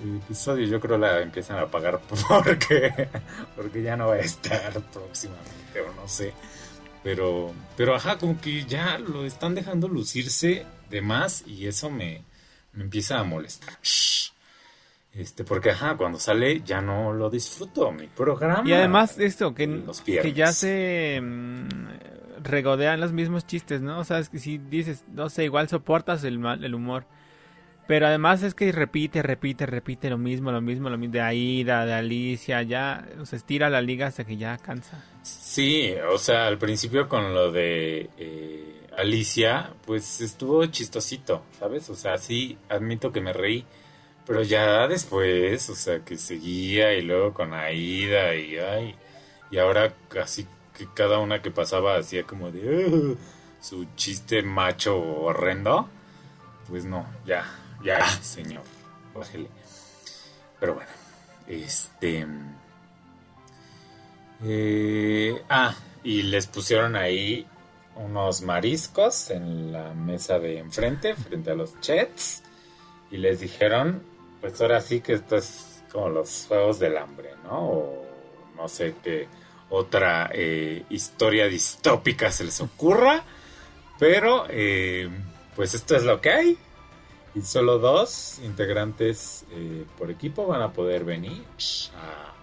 [0.04, 0.68] episodio.
[0.68, 3.10] Yo creo la empiezan a apagar porque,
[3.56, 6.34] porque ya no va a estar próximamente, o no sé.
[7.04, 12.24] Pero, pero ajá, como que ya lo están dejando lucirse de más y eso me,
[12.74, 13.78] me empieza a molestar.
[15.14, 18.68] Este, porque ajá, cuando sale ya no lo disfruto, mi programa.
[18.68, 21.68] Y además esto, que, que ya se mm,
[22.44, 24.00] regodean los mismos chistes, ¿no?
[24.00, 27.06] O sea, es que si dices, no sé, igual soportas el, el humor.
[27.88, 31.88] Pero además es que repite, repite, repite lo mismo, lo mismo, lo mismo de Aida,
[31.88, 35.04] de Alicia, ya se estira la liga hasta que ya cansa.
[35.24, 41.90] Sí, o sea, al principio con lo de eh, Alicia, pues estuvo chistosito, ¿sabes?
[41.90, 43.66] O sea, sí, admito que me reí
[44.30, 48.96] pero ya después, o sea, que seguía y luego con Aida y ay,
[49.50, 50.46] y ahora casi
[50.78, 53.18] que cada una que pasaba hacía como de
[53.60, 55.90] su chiste macho horrendo.
[56.68, 57.44] Pues no, ya,
[57.84, 58.62] ya, señor,
[59.16, 59.50] bájele.
[60.60, 60.92] Pero bueno,
[61.48, 62.28] este
[64.44, 67.48] eh, ah, y les pusieron ahí
[67.96, 72.44] unos mariscos en la mesa de enfrente, frente a los chets,
[73.10, 74.08] y les dijeron
[74.42, 77.70] pues ahora sí que esto es como los Juegos del Hambre, ¿no?
[77.70, 78.06] O
[78.56, 79.28] no sé qué
[79.70, 83.24] otra eh, historia distópica se les ocurra,
[84.00, 85.10] pero eh,
[85.56, 86.58] pues esto es lo que hay.
[87.36, 91.44] Y solo dos integrantes eh, por equipo van a poder venir
[91.96, 92.34] a,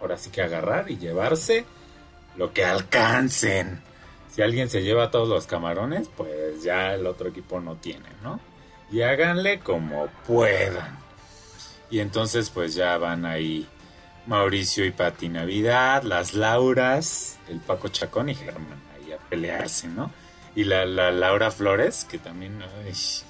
[0.00, 1.64] ahora sí que agarrar y llevarse
[2.36, 3.82] lo que alcancen.
[4.30, 8.38] Si alguien se lleva todos los camarones, pues ya el otro equipo no tiene, ¿no?
[8.92, 11.05] Y háganle como puedan.
[11.90, 13.66] Y entonces pues ya van ahí
[14.26, 20.10] Mauricio y Pati Navidad, las Lauras, el Paco Chacón y Germán ahí a pelearse, ¿no?
[20.54, 23.24] Y la, Laura Flores, que también es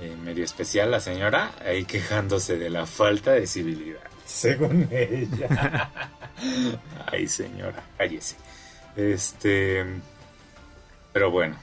[0.00, 5.90] eh, medio especial la señora, ahí quejándose de la falta de civilidad, según ella.
[7.06, 8.36] Ay señora, cállese.
[8.96, 9.84] Este...
[11.12, 11.56] Pero bueno,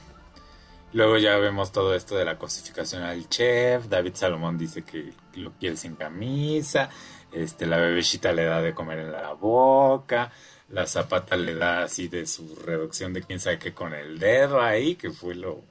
[0.92, 3.86] Luego ya vemos todo esto de la cosificación al chef.
[3.88, 6.88] David Salomón dice que lo quiere sin camisa.
[7.30, 10.32] Este, la bebecita le da de comer en la boca.
[10.70, 14.60] La zapata le da así de su reducción de quién sabe qué con el dedo
[14.60, 15.62] ahí, que fue lo.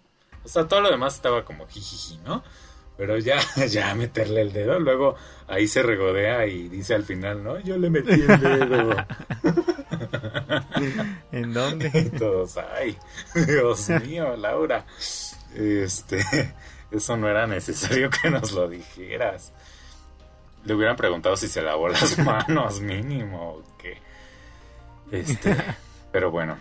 [0.43, 2.43] O sea, todo lo demás estaba como jijiji, ¿no?
[2.95, 3.39] Pero ya,
[3.69, 5.15] ya meterle el dedo, luego
[5.47, 7.59] ahí se regodea y dice al final, ¿no?
[7.59, 8.95] Yo le metí el dedo.
[11.31, 11.89] ¿En dónde?
[12.17, 12.97] todos, ay,
[13.33, 14.85] Dios mío, Laura.
[15.55, 16.23] Este,
[16.91, 19.53] eso no era necesario que nos lo dijeras.
[20.65, 23.97] Le hubieran preguntado si se lavó las manos, mínimo, o qué.
[25.11, 25.55] Este,
[26.11, 26.57] pero bueno.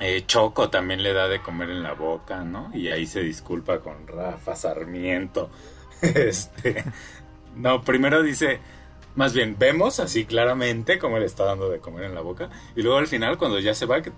[0.00, 2.70] Eh, Choco también le da de comer en la boca, ¿no?
[2.74, 5.50] Y ahí se disculpa con Rafa Sarmiento.
[6.00, 6.82] Este,
[7.54, 8.60] no, primero dice,
[9.14, 12.48] más bien, vemos así claramente cómo le está dando de comer en la boca.
[12.76, 14.12] Y luego al final, cuando ya se va, que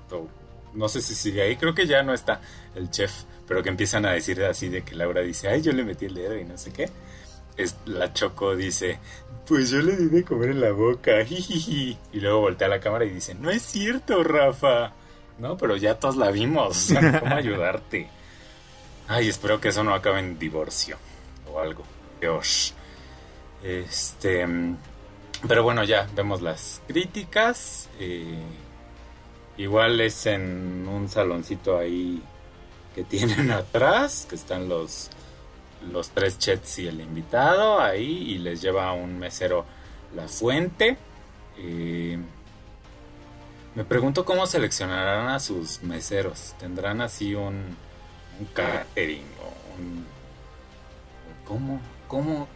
[0.74, 2.40] no sé si sigue ahí, creo que ya no está
[2.74, 5.84] el chef, pero que empiezan a decir así de que Laura dice, ay, yo le
[5.84, 6.90] metí el dedo y no sé qué.
[7.56, 8.98] es, la Choco dice,
[9.46, 11.98] pues yo le di de comer en la boca, jijiji.
[12.12, 14.92] Y luego voltea a la cámara y dice, no es cierto, Rafa.
[15.38, 18.08] No, pero ya todos la vimos, ¿cómo ayudarte?
[19.08, 20.96] Ay, espero que eso no acabe en divorcio
[21.50, 21.82] o algo.
[22.20, 22.74] Dios.
[23.62, 24.46] Este...
[25.46, 27.88] Pero bueno, ya vemos las críticas.
[27.98, 28.38] Eh,
[29.56, 32.22] igual es en un saloncito ahí
[32.94, 35.10] que tienen atrás, que están los,
[35.90, 39.64] los tres chets y el invitado ahí, y les lleva un mesero
[40.14, 40.96] la fuente.
[41.58, 42.18] Eh,
[43.74, 46.54] me pregunto cómo seleccionarán a sus meseros.
[46.58, 47.76] ¿Tendrán así un,
[48.38, 50.06] un catering o un...
[51.46, 51.80] ¿Cómo?
[52.06, 52.48] ¿Cómo?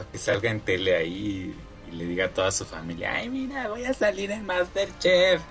[0.00, 1.54] Para que salga en tele ahí
[1.86, 5.42] y le diga a toda su familia, ay mira, voy a salir en Masterchef.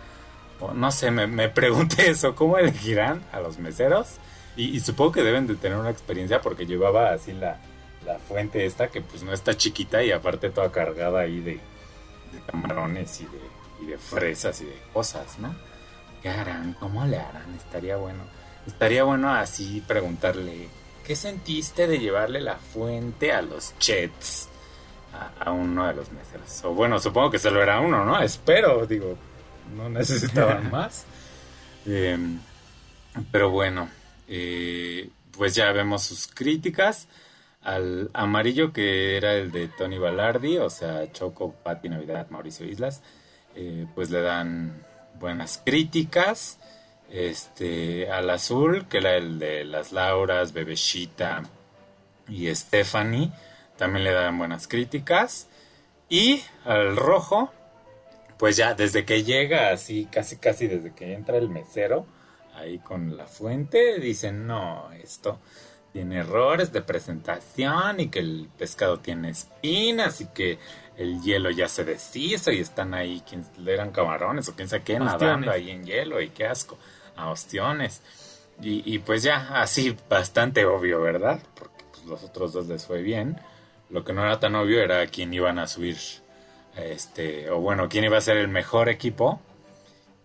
[0.60, 4.16] O no sé, me, me pregunté eso, ¿cómo elegirán a los meseros?
[4.56, 7.60] Y, supongo que deben de tener una experiencia porque llevaba así la,
[8.08, 12.41] la, fuente esta que pues no está chiquita y aparte toda cargada ahí de, de
[12.47, 15.54] camarones y de, y de fresas y de cosas, ¿no?
[16.24, 16.74] ¿Qué harán?
[16.80, 17.54] ¿Cómo le harán?
[17.54, 18.24] Estaría bueno.
[18.66, 20.70] Estaría bueno así preguntarle,
[21.10, 24.47] ¿qué sentiste de llevarle la fuente a los chets?
[25.39, 26.64] a, uno de los meseros.
[26.66, 28.22] O bueno, supongo que se lo era uno, ¿no?
[28.22, 29.18] Espero, digo,
[29.76, 31.05] no necesitaban más.
[31.88, 32.39] Em,
[33.32, 33.89] pero bueno,
[34.28, 37.07] eh, pues ya vemos sus críticas.
[37.64, 43.01] Al amarillo que era el de Tony Balardi, o sea, Choco, Pati Navidad, Mauricio Islas,
[43.55, 44.86] eh, pues le dan
[45.20, 46.60] buenas críticas.
[47.12, 51.43] Este, al azul, que era el de las Lauras, Bebeshita
[52.28, 53.32] y Stephanie,
[53.78, 55.47] también le dan buenas críticas.
[56.07, 57.51] Y al rojo,
[58.38, 62.05] pues ya desde que llega, así casi casi desde que entra el mesero,
[62.55, 65.39] ahí con la fuente, dicen, no, esto
[65.91, 70.60] tiene errores de presentación y que el pescado tiene espinas y que
[70.97, 74.84] el hielo ya se deshizo y están ahí, quien le eran camarones o quién sabe
[74.84, 76.78] qué, nadando ahí en hielo y qué asco,
[77.20, 78.01] a ostiones.
[78.61, 81.39] Y, pues ya, así bastante obvio, ¿verdad?
[81.55, 83.39] Porque pues, los otros dos les fue bien.
[83.89, 85.97] Lo que no era tan obvio era quién iban a subir,
[86.76, 89.39] este, o bueno, quién iba a ser el mejor equipo.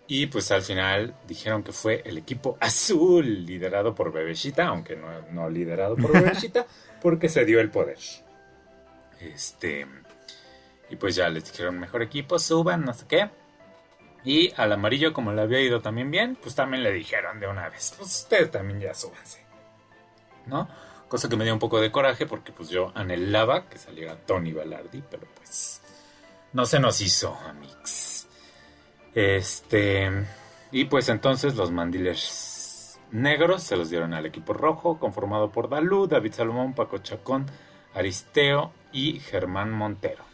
[0.08, 5.06] Y pues al final dijeron que fue el equipo azul, liderado por Bebeshita, aunque no,
[5.30, 6.66] no liderado por Bebeshita,
[7.00, 7.98] porque se dio el poder.
[9.20, 9.86] Este.
[10.90, 13.30] Y pues ya les dijeron mejor equipo, suban, no sé qué.
[14.24, 17.68] Y al amarillo, como le había ido también bien, pues también le dijeron de una
[17.68, 19.44] vez, pues ustedes también ya súbanse.
[20.46, 20.68] ¿No?
[21.08, 24.52] Cosa que me dio un poco de coraje porque pues yo anhelaba que saliera Tony
[24.52, 25.82] Ballardi, pero pues
[26.52, 28.26] no se nos hizo, amigos.
[29.14, 30.10] Este,
[30.72, 36.06] y pues entonces los mandiles negros se los dieron al equipo rojo, conformado por Dalú,
[36.06, 37.46] David Salomón, Paco Chacón,
[37.94, 40.24] Aristeo y Germán Montero.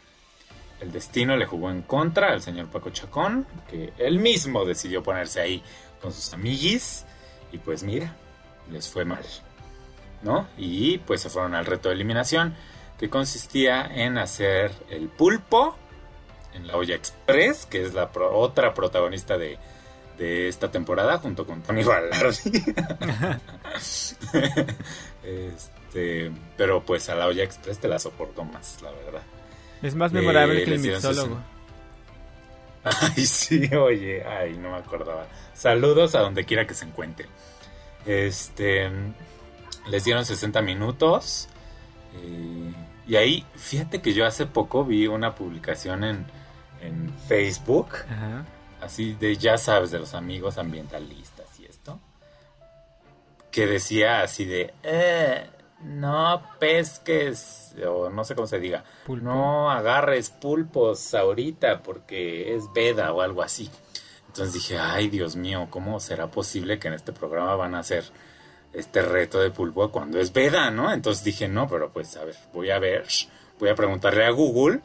[0.81, 5.39] El destino le jugó en contra al señor Paco Chacón, que él mismo decidió ponerse
[5.39, 5.63] ahí
[6.01, 7.05] con sus amiguis,
[7.51, 8.15] y pues mira,
[8.71, 9.23] les fue mal.
[10.23, 10.47] ¿no?
[10.57, 12.55] Y pues se fueron al reto de eliminación,
[12.97, 15.75] que consistía en hacer el pulpo
[16.53, 19.57] en la olla express, que es la otra protagonista de,
[20.19, 22.51] esta temporada, junto con Tony Ballardi.
[25.23, 29.23] este, pero pues a la olla express te la soporto más, la verdad.
[29.81, 31.39] Es más memorable eh, que el mixólogo.
[32.83, 35.27] Ay, sí, oye, ay, no me acordaba.
[35.53, 37.27] Saludos a donde quiera que se encuentre.
[38.07, 38.89] Este,
[39.87, 41.47] les dieron 60 minutos.
[42.15, 42.73] Eh,
[43.07, 46.25] y ahí, fíjate que yo hace poco vi una publicación en,
[46.81, 47.89] en Facebook,
[48.81, 51.99] así de, ya sabes, de los amigos ambientalistas y esto,
[53.51, 55.49] que decía así de, eh,
[55.83, 63.13] no pesques, o no sé cómo se diga, no agarres pulpos ahorita porque es veda
[63.13, 63.69] o algo así.
[64.27, 68.05] Entonces dije, ay Dios mío, ¿cómo será posible que en este programa van a hacer
[68.73, 70.91] este reto de pulpo cuando es veda, ¿no?
[70.91, 73.05] Entonces dije, no, pero pues a ver, voy a ver,
[73.59, 74.79] voy a preguntarle a Google,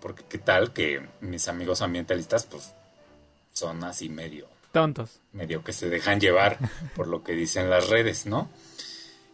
[0.00, 2.74] porque qué tal que mis amigos ambientalistas pues
[3.52, 6.58] son así medio tontos, medio que se dejan llevar
[6.96, 8.48] por lo que dicen las redes, ¿no?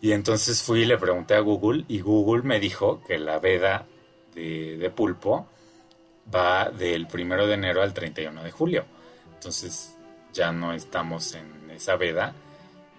[0.01, 3.87] Y entonces fui y le pregunté a Google y Google me dijo que la veda
[4.35, 5.49] de, pulpo
[6.33, 8.85] va del primero de enero al 31 de julio.
[9.35, 9.97] Entonces
[10.33, 12.33] ya no estamos en esa veda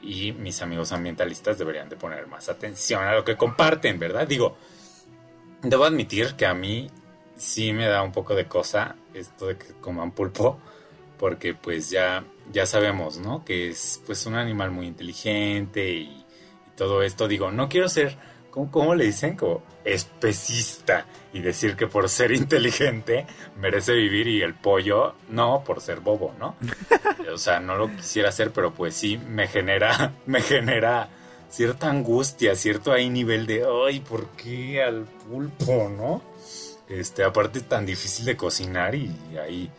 [0.02, 4.28] y mis amigos ambientalistas deberían de poner más atención a lo que comparten, ¿verdad?
[4.28, 4.58] Digo,
[5.62, 6.90] debo admitir que a mí
[7.38, 10.60] sí me da un poco de cosa esto de que coman pulpo,
[11.18, 13.44] porque pues ya, ya sabemos, ¿no?
[13.44, 16.19] Que es pues un animal muy inteligente y,
[16.80, 17.28] todo esto.
[17.28, 18.18] Digo, no quiero ser
[18.50, 19.36] ¿cómo, le dicen?
[19.36, 23.26] Como especista y decir que por ser inteligente
[23.58, 26.56] merece vivir y el pollo no por ser bobo, ¿no?
[27.34, 31.10] o sea, no lo quisiera hacer, pero pues sí me genera, me genera
[31.50, 36.22] cierta angustia, cierto ahí nivel de, ay, ¿por qué al pulpo, no?
[36.88, 39.70] Este, aparte es tan difícil de cocinar y ahí,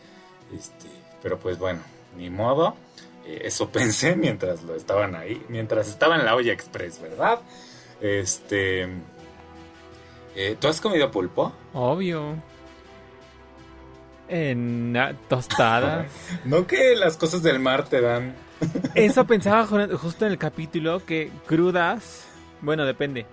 [0.57, 0.87] este,
[1.21, 1.81] pero pues bueno,
[2.17, 2.75] ni modo.
[3.25, 7.39] Eh, eso pensé mientras lo estaban ahí, mientras estaba en la olla express, ¿verdad?
[8.01, 8.87] Este,
[10.35, 11.53] eh, ¿tú has comido pulpo?
[11.73, 12.35] Obvio.
[14.27, 14.95] En
[15.27, 16.07] tostadas.
[16.45, 18.33] no que las cosas del mar te dan.
[18.95, 22.27] Eso pensaba justo en el capítulo que crudas,
[22.61, 23.25] bueno, depende.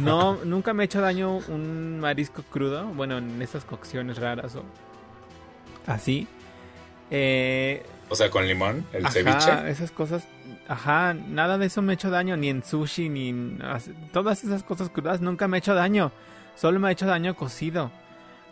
[0.00, 4.64] No, nunca me ha hecho daño un marisco crudo, bueno, en esas cocciones raras o
[5.86, 6.26] así.
[7.10, 9.70] Eh, o sea, con limón, el ceviche.
[9.70, 10.26] Esas cosas,
[10.68, 13.62] ajá, nada de eso me ha hecho daño, ni en sushi, ni en,
[14.12, 16.10] todas esas cosas crudas nunca me ha hecho daño.
[16.56, 17.92] Solo me ha hecho daño cocido.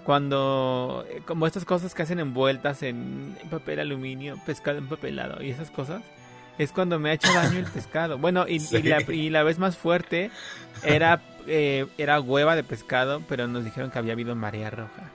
[0.04, 5.70] Cuando, eh, como estas cosas que hacen envueltas en papel aluminio, pescado empapelado y esas
[5.70, 6.02] cosas,
[6.56, 8.16] es cuando me ha hecho daño el pescado.
[8.16, 8.60] Bueno, y,
[9.30, 10.30] la, vez más fuerte
[10.84, 15.10] era, eh, era hueva de pescado, pero nos dijeron que había habido marea roja.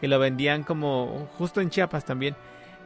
[0.00, 2.36] Que lo vendían como, justo en Chiapas también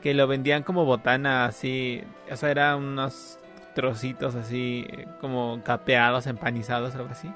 [0.03, 3.39] que lo vendían como botana así, o sea, eran unos
[3.75, 4.87] trocitos así
[5.21, 7.31] como capeados, empanizados, algo así.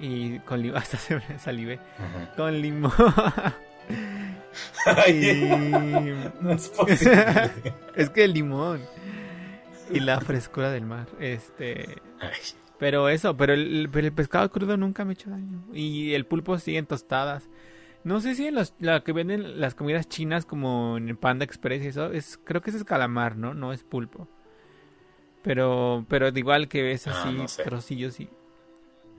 [0.00, 1.78] Y con limón, hasta se me salivé.
[2.36, 2.92] Con limón.
[6.40, 7.50] no es posible.
[7.94, 8.80] es que el limón
[9.92, 12.00] y la frescura del mar, este...
[12.78, 15.62] Pero eso, pero el, pero el pescado crudo nunca me ha hecho daño.
[15.74, 17.46] Y el pulpo sigue en tostadas.
[18.02, 21.84] No sé si en los, la que venden las comidas chinas como en Panda Express
[21.84, 23.52] y eso, es, creo que ese es calamar, ¿no?
[23.54, 24.28] No es pulpo.
[25.42, 28.30] Pero, pero igual que ves ah, así trocillos y...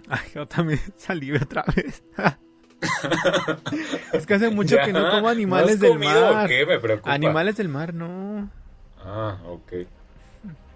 [0.08, 2.04] Ay, yo también salí otra vez.
[4.14, 6.48] es que hace mucho que no como animales del mar.
[6.48, 6.66] Qué?
[6.66, 7.14] Me preocupa.
[7.14, 8.50] Animales del mar, no.
[9.04, 9.74] Ah, ok.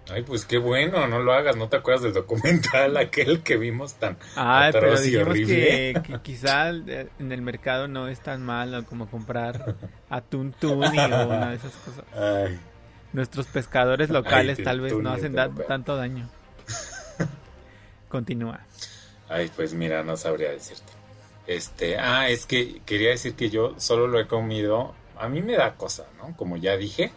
[0.08, 3.94] Ay, pues qué bueno, no lo hagas, no te acuerdas del documental aquel que vimos
[3.94, 9.10] tan Ay, pero digamos Que, que, quizá en el mercado no es tan malo como
[9.10, 9.74] comprar
[10.08, 12.04] atún tuni o una de esas cosas.
[12.14, 12.58] Ay.
[13.12, 15.34] Nuestros pescadores locales tal vez no hacen
[15.66, 16.28] tanto daño.
[18.08, 18.60] Continúa.
[19.28, 20.92] Ay, pues mira, no sabría decirte.
[21.46, 25.54] Este, ah, es que quería decir que yo solo lo he comido, a mí me
[25.54, 26.36] da cosa, ¿no?
[26.36, 27.12] Como ya dije,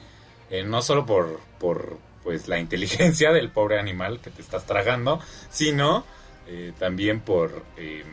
[0.49, 1.97] eh, no solo por, por
[2.29, 5.19] pues la inteligencia del pobre animal que te estás tragando,
[5.49, 6.05] sino
[6.45, 8.05] eh, también por em,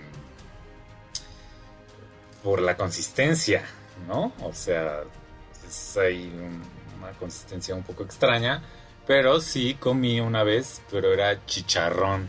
[2.43, 3.63] por la consistencia,
[4.09, 4.33] ¿no?
[4.41, 5.03] O sea,
[5.69, 6.33] es ahí
[6.99, 8.63] una consistencia un poco extraña,
[9.07, 12.27] pero sí comí una vez, pero era chicharrón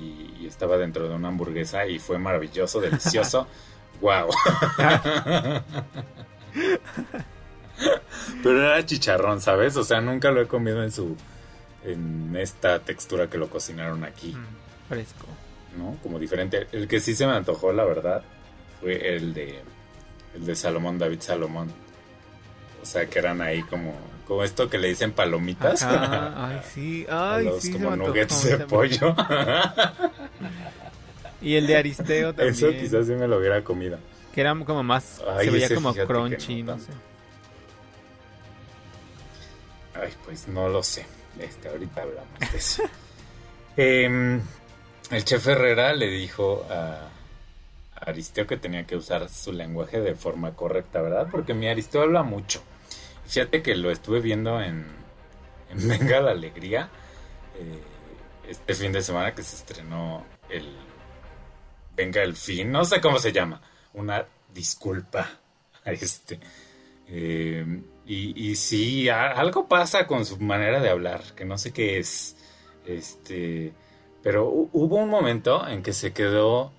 [0.00, 3.46] y, y estaba dentro de una hamburguesa y fue maravilloso, delicioso.
[4.00, 4.30] wow.
[8.42, 9.76] Pero era chicharrón, ¿sabes?
[9.76, 11.16] O sea, nunca lo he comido en su.
[11.84, 14.32] en esta textura que lo cocinaron aquí.
[14.32, 15.26] Mm, fresco.
[15.76, 15.96] ¿No?
[16.02, 16.66] Como diferente.
[16.72, 18.22] El que sí se me antojó, la verdad,
[18.80, 19.60] fue el de.
[20.34, 21.70] el de Salomón, David Salomón.
[22.82, 23.94] O sea, que eran ahí como.
[24.26, 25.82] como esto que le dicen palomitas.
[25.84, 27.06] ay, sí.
[27.10, 29.14] Ay, los, como nuggets de pollo.
[31.42, 32.54] y el de Aristeo también.
[32.54, 33.98] Eso quizás sí me lo hubiera comido.
[34.32, 35.22] Que era como más.
[35.40, 36.92] se veía como crunchy, no sé.
[40.00, 41.06] Ay, pues no lo sé.
[41.38, 42.82] Este, ahorita hablamos de eso.
[43.78, 44.40] Em,
[45.10, 47.10] el chef Herrera le dijo a
[47.94, 51.28] Aristeo que tenía que usar su lenguaje de forma correcta, ¿verdad?
[51.30, 52.62] Porque mi Aristeo habla mucho.
[53.26, 54.86] Fíjate que lo estuve viendo en,
[55.74, 56.88] Venga la Alegría
[57.54, 57.82] eh,
[58.48, 60.74] este fin de semana que se estrenó el
[61.96, 63.60] Venga el fin, no sé cómo se llama.
[63.94, 65.30] Una disculpa
[65.82, 66.38] a este.
[67.08, 67.64] Eh,
[68.06, 72.36] y, y sí, algo pasa con su manera de hablar, que no sé qué es.
[72.86, 73.72] Este,
[74.22, 76.72] pero hubo un momento en que se quedó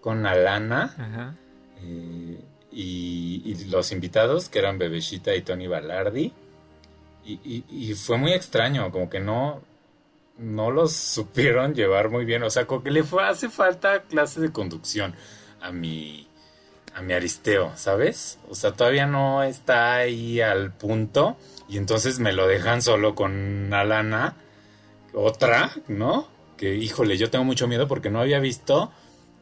[0.00, 1.36] con Alana
[1.82, 2.40] eh,
[2.70, 6.32] y, los invitados, que eran Bebeshita y Tony Balardi.
[7.24, 9.62] Y, y, fue muy extraño, como que no,
[10.38, 12.42] no los supieron llevar muy bien.
[12.42, 15.14] O sea, como que le fue, hace falta clase de conducción
[15.60, 16.27] a mi,
[16.98, 18.38] a mi Aristeo, ¿sabes?
[18.48, 21.36] O sea, todavía no está ahí al punto
[21.68, 24.34] y entonces me lo dejan solo con Alana,
[25.14, 26.28] otra, ¿no?
[26.56, 28.90] Que híjole, yo tengo mucho miedo porque no había visto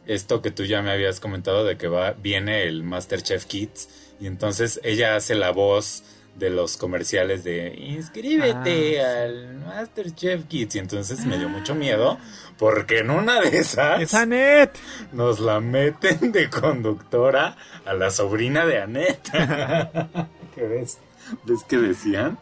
[0.07, 3.88] esto que tú ya me habías comentado de que va viene el MasterChef Kids
[4.20, 6.04] y entonces ella hace la voz
[6.39, 12.18] de los comerciales de inscríbete Ah, al Masterchef Kids y entonces me dio mucho miedo
[12.59, 14.76] porque en una de esas ¡Es Anet!
[15.12, 17.57] nos la meten de conductora
[17.87, 19.30] a la sobrina de Annette.
[20.55, 20.99] ¿Qué ves?
[21.45, 22.39] ¿Ves que decían?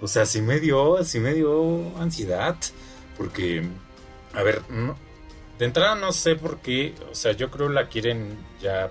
[0.00, 2.56] O sea, sí me dio, sí me dio ansiedad.
[3.16, 3.62] Porque,
[4.34, 4.96] a ver, no-
[5.58, 6.94] de entrada no sé por qué.
[7.10, 8.90] O sea, yo creo la quieren ya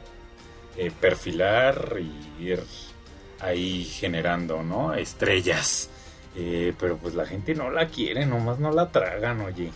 [0.78, 2.64] eh, perfilar y ir
[3.40, 4.94] ahí generando, ¿no?
[4.94, 5.90] Estrellas.
[6.36, 9.72] Eh, pero pues la gente no la quiere, nomás no la tragan, oye.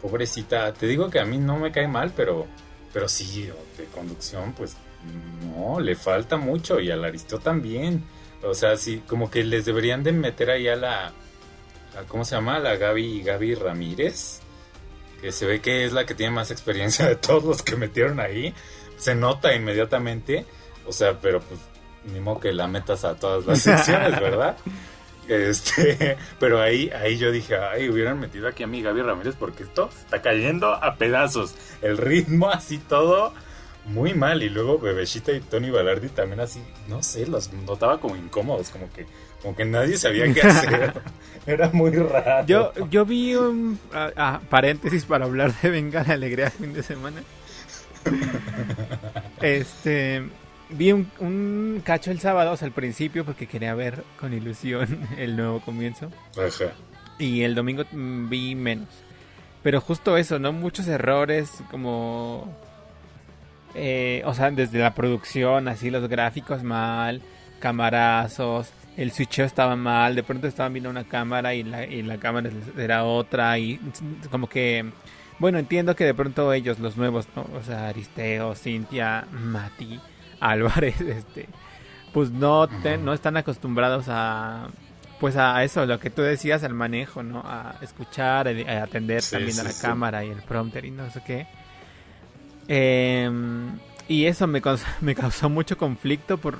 [0.00, 2.46] Pobrecita, te digo que a mí no me cae mal, pero,
[2.92, 4.76] pero sí, de conducción, pues
[5.56, 8.04] no, le falta mucho y al Aristó también.
[8.42, 11.12] O sea, sí, como que les deberían de meter ahí a la, a-
[12.06, 12.60] ¿cómo se llama?
[12.60, 14.38] La Gaby, Gaby Ramírez,
[15.20, 18.20] que se ve que es la que tiene más experiencia de todos los que metieron
[18.20, 18.54] ahí.
[18.96, 20.44] Se nota inmediatamente,
[20.86, 21.58] o sea, pero pues
[22.12, 24.56] ni modo que la metas a todas las secciones, ¿verdad?
[25.28, 29.64] Este, pero ahí, ahí yo dije, ay, hubieran metido aquí a mi Gaby Ramírez porque
[29.64, 31.54] esto está cayendo a pedazos.
[31.82, 33.32] El ritmo así todo
[33.88, 34.42] muy mal.
[34.42, 38.90] Y luego Bebecita y Tony Balardi también así, no sé, los notaba como incómodos, como
[38.92, 39.06] que,
[39.42, 40.92] como que nadie sabía qué hacer.
[41.46, 42.46] Era muy raro.
[42.46, 46.72] Yo, yo vi un ah, ah, paréntesis para hablar de Venga la Alegría el fin
[46.72, 47.22] de semana.
[49.40, 50.28] Este
[50.70, 55.06] vi un, un cacho el sábado, o sea, al principio, porque quería ver con ilusión
[55.18, 56.10] el nuevo comienzo.
[56.36, 56.72] Ajá.
[57.18, 58.88] Y el domingo mm, vi menos.
[59.62, 60.52] Pero justo eso, ¿no?
[60.52, 62.54] Muchos errores como...
[63.74, 67.20] eh, o sea, desde la producción, así los gráficos mal,
[67.60, 72.18] camarazos, el switcheo estaba mal, de pronto estaban viendo una cámara y la, y la
[72.18, 73.80] cámara era otra y
[74.30, 74.84] como que...
[75.40, 77.46] Bueno, entiendo que de pronto ellos, los nuevos, ¿no?
[77.56, 80.00] O sea, Aristeo, Cintia, Mati,
[80.40, 81.48] Álvarez, este...
[82.12, 84.68] Pues no, te- no están acostumbrados a
[85.20, 87.40] pues a eso, lo que tú decías, al manejo, ¿no?
[87.44, 89.82] A escuchar, a a atender Sí, también a la sí.
[89.82, 91.46] cámara y el prompter y no sé qué.
[92.68, 93.78] Em,
[94.08, 96.58] y eso me causó, me causó mucho conflicto por,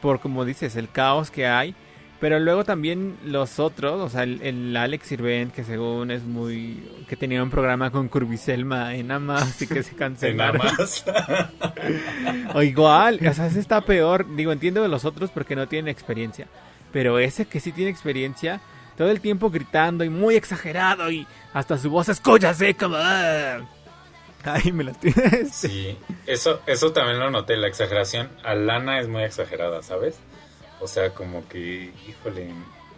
[0.00, 1.74] por, como dices, el caos que hay.
[2.20, 6.82] Pero luego también los otros, o sea, el, el Alex Sirven, que según es muy...
[7.08, 10.62] que tenía un programa con Curviselma en Amas y que se cancelaron.
[10.64, 11.04] más.
[12.54, 14.26] O igual, o sea, ese está peor.
[14.36, 16.46] Digo, entiendo de los otros porque no tienen experiencia.
[16.92, 18.60] Pero ese que sí tiene experiencia,
[18.96, 22.96] todo el tiempo gritando y muy exagerado y hasta su voz escóllase como...
[22.96, 25.12] Ay, me la estoy...
[25.50, 28.28] Sí, eso, eso también lo noté, la exageración.
[28.44, 30.16] Alana es muy exagerada, ¿sabes?
[30.84, 32.50] O sea, como que, híjole,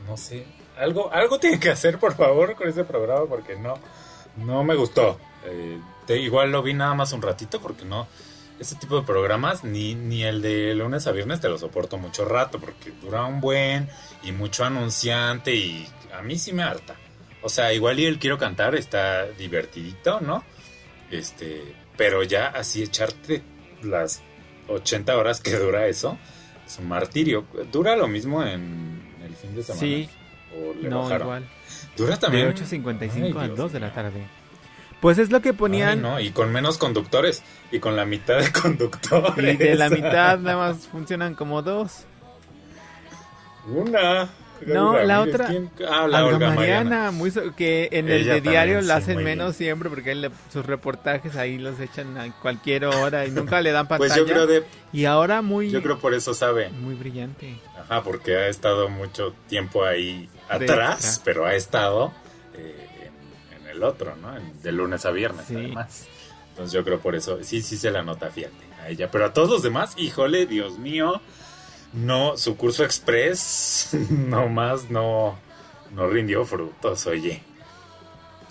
[0.08, 0.44] no sé.
[0.76, 3.74] Algo, algo tiene que hacer, por favor, con ese programa porque no,
[4.38, 5.20] no me gustó.
[5.44, 8.08] Eh, te- igual lo vi nada más un ratito porque no,
[8.58, 12.24] ese tipo de programas, ni, ni el de lunes a viernes te lo soporto mucho
[12.24, 13.88] rato porque dura un buen
[14.24, 16.96] y mucho anunciante y a mí sí me harta.
[17.42, 20.42] O sea, igual y el quiero cantar está divertidito, ¿no?
[21.12, 21.62] Este,
[21.96, 23.42] pero ya así echarte
[23.82, 24.22] las
[24.68, 26.18] 80 horas que dura eso
[26.66, 27.44] es un martirio.
[27.72, 29.80] ¿Dura lo mismo en el fin de semana?
[29.80, 30.08] Sí,
[30.54, 31.26] ¿O le no, bajaron?
[31.26, 31.44] igual.
[31.96, 32.54] Dura De también.
[32.54, 34.26] 8.55 a Ay, Dios 2 de la tarde.
[35.00, 36.00] Pues es lo que Ay, ponían...
[36.02, 37.42] no, y con menos conductores.
[37.70, 39.54] Y con la mitad de conductores.
[39.54, 42.04] Y de la mitad nada más funcionan como dos.
[43.68, 44.28] Una.
[44.64, 45.70] No, la otra- ¿quién?
[45.88, 46.54] Ah, la Olga Olga Mariana,
[46.90, 47.10] Mariana.
[47.10, 49.68] muy so- que en el Ella de diario la hacen menos bien.
[49.68, 53.86] siempre porque le- sus reportajes ahí los echan a cualquier hora y nunca le dan
[53.88, 54.14] pantalla.
[54.14, 56.70] Pues yo creo de, Y ahora muy yo creo por eso sabe.
[56.70, 57.58] muy brillante.
[57.78, 62.12] Ajá, porque ha estado mucho tiempo ahí atrás, pero ha estado
[62.54, 63.10] eh,
[63.52, 64.36] en, en el otro, ¿no?
[64.36, 65.54] En- de lunes a viernes, Sí.
[65.56, 66.06] además.
[66.50, 69.10] Entonces yo creo por eso, sí, sí se la nota, fíjate, a ella.
[69.10, 71.20] Pero a todos los demás, híjole, Dios mío,
[71.96, 75.36] no, su curso express, nomás no,
[75.94, 77.42] no rindió frutos, oye.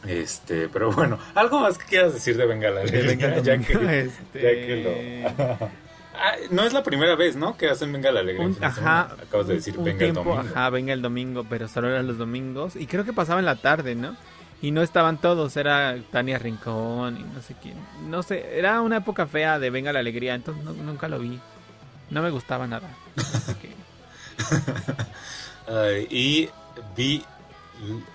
[0.07, 3.57] Este, pero bueno, algo más que quieras decir de Venga la De Alegría, el ya
[3.57, 5.69] que, este, ya que lo...
[6.17, 7.57] Ah, no es la primera vez, ¿no?
[7.57, 8.45] Que hacen Venga la Alegría.
[8.47, 10.49] un- ajá, Acabas de decir un Venga el tiempo, Domingo.
[10.55, 13.57] ajá, venga el domingo, pero solo eran los domingos y creo que pasaba en la
[13.57, 14.15] tarde, ¿no?
[14.61, 17.75] Y no estaban todos, era Tania Rincón y no sé quién.
[18.09, 21.37] No sé, era una época fea de Venga la Alegría, entonces no- nunca lo vi.
[22.09, 22.89] No me gustaba nada.
[23.61, 23.75] Que-
[26.09, 26.49] y
[26.95, 27.23] vi,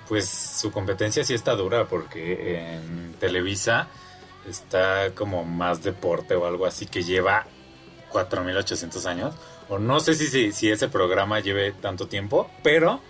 [0.08, 3.88] pues su competencia sí está dura porque en Televisa
[4.48, 7.46] está como más deporte o algo así que lleva
[8.10, 9.34] 4800 años.
[9.68, 13.00] O no sé si, si, si ese programa lleve tanto tiempo, pero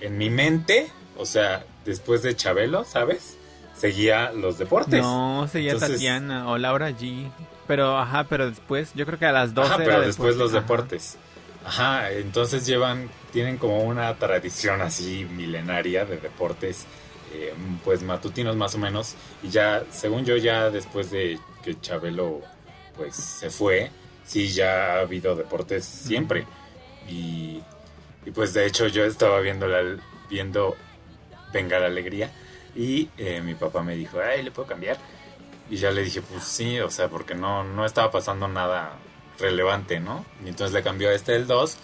[0.00, 3.36] en mi mente, o sea, después de Chabelo, ¿sabes?
[3.74, 5.00] Seguía los deportes.
[5.00, 7.30] No, seguía Entonces- Tatiana o Laura G.
[7.72, 10.60] Pero, ajá, pero después, yo creo que a las 12 Ajá, pero después los ajá.
[10.60, 11.16] deportes.
[11.64, 16.84] Ajá, entonces llevan, tienen como una tradición así milenaria de deportes,
[17.32, 19.14] eh, pues matutinos más o menos.
[19.42, 22.42] Y ya, según yo, ya después de que Chabelo
[22.94, 23.90] pues se fue,
[24.22, 26.44] sí, ya ha habido deportes siempre.
[27.08, 27.62] Y,
[28.26, 29.96] y pues de hecho yo estaba viendo, la,
[30.28, 30.76] viendo
[31.54, 32.30] Venga la Alegría
[32.76, 34.98] y eh, mi papá me dijo, ay, ¿le puedo cambiar?
[35.72, 38.92] Y ya le dije, pues sí, o sea, porque no, no estaba pasando nada
[39.38, 40.22] relevante, ¿no?
[40.44, 41.78] Y entonces le cambió a este el 2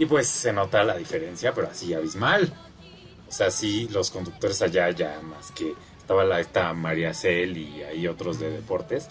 [0.00, 2.52] y pues se nota la diferencia, pero así abismal.
[3.28, 7.80] O sea, sí, los conductores allá ya más que estaba la esta María Cel y
[7.84, 9.08] hay otros de deportes.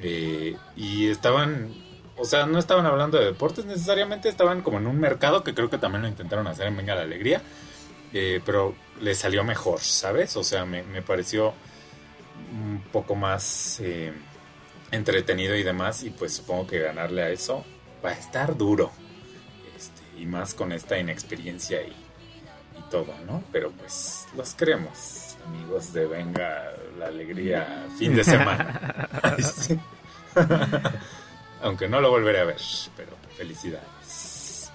[0.00, 1.74] Eh, y estaban,
[2.16, 5.68] o sea, no estaban hablando de deportes necesariamente, estaban como en un mercado que creo
[5.68, 7.42] que también lo intentaron hacer en Venga la Alegría.
[8.14, 10.34] Eh, pero le salió mejor, ¿sabes?
[10.38, 11.52] O sea, me, me pareció
[12.52, 14.12] un poco más eh,
[14.90, 17.64] entretenido y demás, y pues supongo que ganarle a eso
[18.04, 18.90] va a estar duro,
[19.76, 23.42] este, y más con esta inexperiencia y, y todo, ¿no?
[23.52, 29.08] Pero pues los queremos, amigos de Venga la Alegría fin de semana.
[31.62, 32.56] Aunque no lo volveré a ver,
[32.96, 34.70] pero felicidades.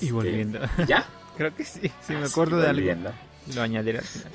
[0.00, 0.60] y Este, volviendo.
[0.86, 1.06] ¿Ya?
[1.36, 3.10] Creo que sí, sí me Ah, acuerdo de algo.
[3.54, 4.32] Lo añadiré al final.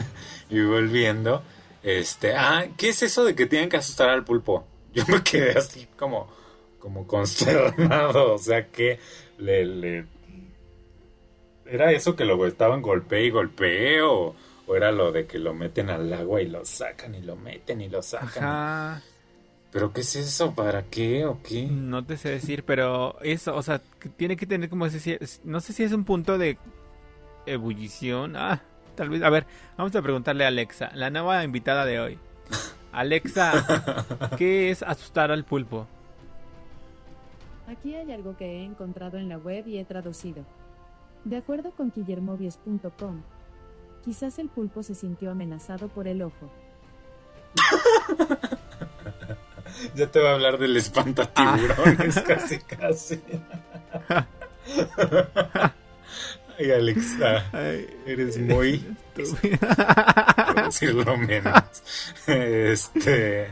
[0.49, 1.43] Y volviendo,
[1.83, 4.65] este, ah, ¿qué es eso de que tienen que asustar al pulpo?
[4.93, 6.29] Yo me quedé así como,
[6.79, 8.99] como consternado, o sea que
[9.37, 10.05] le, le,
[11.65, 14.35] era eso que lo estaban golpe y golpee o,
[14.67, 17.81] o era lo de que lo meten al agua y lo sacan y lo meten
[17.81, 18.43] y lo sacan.
[18.43, 19.03] Ajá.
[19.73, 21.63] Pero qué es eso, ¿para qué o qué?
[21.63, 23.81] No te sé decir, pero eso, o sea,
[24.17, 26.59] tiene que tener como ese, no sé si es un punto de
[27.47, 28.35] ebullición.
[28.35, 28.61] Ah,
[28.95, 29.45] tal vez, a ver,
[29.77, 32.19] vamos a preguntarle a Alexa, la nueva invitada de hoy.
[32.91, 35.87] Alexa, ¿qué es asustar al pulpo?
[37.67, 40.45] Aquí hay algo que he encontrado en la web y he traducido.
[41.23, 43.21] De acuerdo con guillermovies.com,
[44.03, 46.51] quizás el pulpo se sintió amenazado por el ojo.
[49.95, 53.21] Ya te va a hablar del espantatiburones, casi, casi.
[56.59, 57.45] Ay, Alexa,
[58.05, 58.79] eres muy
[59.15, 61.63] por decirlo menos.
[62.27, 63.49] Este,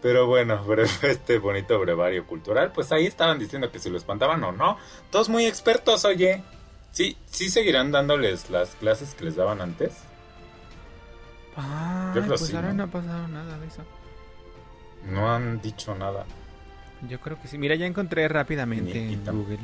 [0.00, 0.64] pero bueno,
[1.02, 4.78] este bonito brevario cultural, pues ahí estaban diciendo que si lo espantaban o no.
[5.10, 6.42] Todos muy expertos, oye.
[6.92, 9.92] Sí, sí seguirán dándoles las clases que les daban antes.
[12.12, 12.74] Creo pues sí, ahora ¿no?
[12.74, 13.82] no ha pasado nada de eso.
[15.04, 16.24] No han dicho nada.
[17.08, 17.58] Yo creo que sí.
[17.58, 19.24] Mira, ya encontré rápidamente en.
[19.24, 19.58] Google.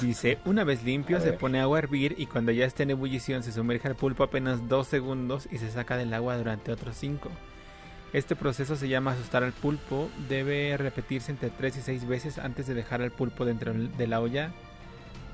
[0.00, 3.42] Dice, una vez limpio se pone agua a hervir y cuando ya esté en ebullición
[3.42, 7.30] se sumerge al pulpo apenas dos segundos y se saca del agua durante otros cinco.
[8.12, 10.08] Este proceso se llama asustar al pulpo.
[10.28, 14.20] Debe repetirse entre 3 y 6 veces antes de dejar al pulpo dentro de la
[14.20, 14.52] olla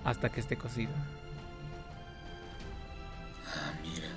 [0.04, 0.90] hasta que esté cocido.
[3.46, 4.08] Ah, mira.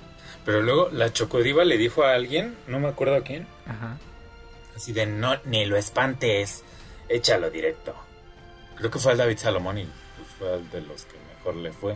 [0.44, 3.98] Pero luego la chocodiva le dijo a alguien, no me acuerdo a quién, Ajá.
[4.76, 6.64] así de no, ni lo espantes,
[7.10, 7.94] échalo directo.
[8.76, 9.88] Creo que fue al David Salomón y
[10.38, 11.96] fue al de los que mejor le fue.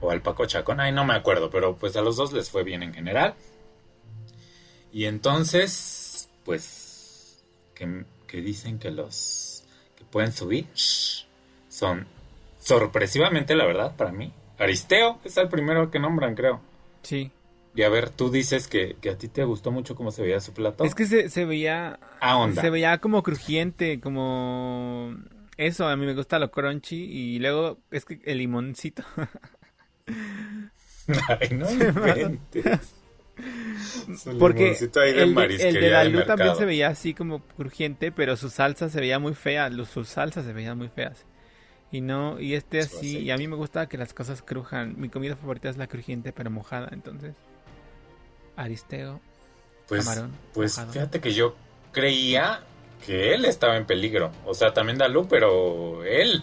[0.00, 2.64] O al Paco Chacón, ay, no me acuerdo, pero pues a los dos les fue
[2.64, 3.34] bien en general.
[4.92, 7.44] Y entonces, pues,
[7.74, 9.64] que, que dicen que los
[9.96, 11.26] que pueden subir shh,
[11.68, 12.06] son
[12.58, 14.32] sorpresivamente, la verdad, para mí.
[14.58, 16.60] Aristeo es el primero que nombran, creo.
[17.02, 17.30] Sí.
[17.74, 20.40] Y a ver, tú dices que, que a ti te gustó mucho cómo se veía
[20.40, 20.84] su plato.
[20.84, 22.60] Es que se, se veía Ah, onda.
[22.60, 25.14] Se veía como crujiente, como
[25.66, 29.02] eso, a mí me gusta lo crunchy y luego es que el limoncito.
[31.28, 32.94] Ay, no inventes.
[34.38, 38.12] Porque limoncito ahí de el, el de de Dalú también se veía así como crujiente,
[38.12, 41.24] pero su salsa se veía muy fea, sus salsas se veían muy feas.
[41.92, 44.94] Y no, y este así, y a mí me gusta que las cosas crujan.
[45.00, 47.34] Mi comida favorita es la crujiente pero mojada, entonces.
[48.56, 49.20] Aristeo,
[49.88, 50.92] Pues, camarón, pues mojado.
[50.92, 51.56] fíjate que yo
[51.92, 52.62] creía
[53.06, 54.30] que él estaba en peligro.
[54.44, 56.42] O sea, también Dalú, pero él.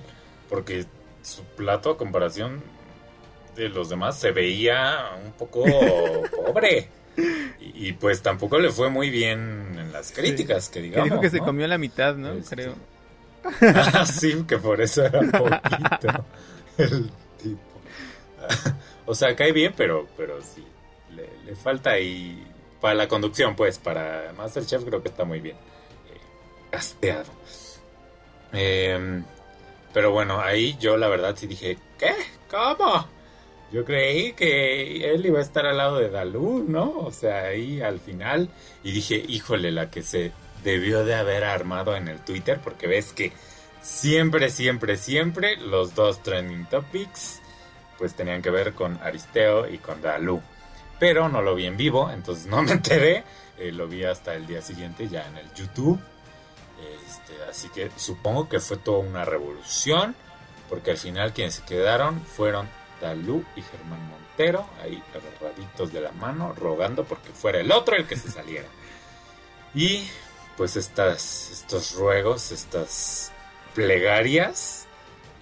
[0.49, 0.85] Porque
[1.21, 2.61] su plato a comparación
[3.55, 5.63] de los demás se veía un poco
[6.45, 6.89] pobre.
[7.59, 11.09] Y, y, pues tampoco le fue muy bien en las críticas, que que digamos.
[11.09, 12.33] dijo que se comió la mitad, ¿no?
[12.33, 12.75] Este, Creo.
[13.61, 16.25] Ah, sí, que por eso era poquito
[16.77, 17.09] el
[17.41, 17.81] tipo.
[19.07, 20.63] O sea, cae bien, pero, pero sí,
[21.15, 22.45] le, le falta ahí
[22.79, 25.57] para la conducción, pues, para Masterchef creo que está muy bien
[28.53, 29.23] Eh,
[29.93, 32.13] pero bueno, ahí yo la verdad sí dije, ¿qué?
[32.49, 33.07] ¿Cómo?
[33.71, 36.99] Yo creí que él iba a estar al lado de Dalú, ¿no?
[36.99, 38.49] O sea, ahí al final.
[38.83, 40.31] Y dije, híjole, la que se
[40.63, 43.33] debió de haber armado en el Twitter, porque ves que
[43.81, 47.41] siempre, siempre, siempre los dos trending topics
[47.97, 50.41] pues tenían que ver con Aristeo y con Dalu.
[50.99, 53.23] Pero no lo vi en vivo, entonces no me enteré.
[53.57, 55.99] Eh, lo vi hasta el día siguiente ya en el YouTube.
[57.27, 60.15] Este, así que supongo que fue toda una revolución,
[60.69, 62.67] porque al final quienes se quedaron fueron
[63.01, 68.07] Dalú y Germán Montero, ahí agarraditos de la mano, rogando porque fuera el otro el
[68.07, 68.67] que se saliera.
[69.73, 70.07] Y
[70.55, 73.31] pues estas, estos ruegos, estas
[73.75, 74.87] plegarias,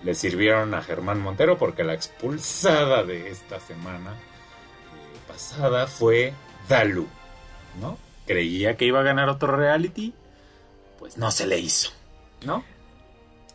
[0.03, 6.33] le sirvieron a Germán Montero porque la expulsada de esta semana eh, pasada fue
[6.67, 7.07] Dalú,
[7.79, 7.97] ¿no?
[8.27, 10.13] Creía que iba a ganar otro reality,
[10.97, 11.91] pues no se le hizo,
[12.45, 12.63] ¿no?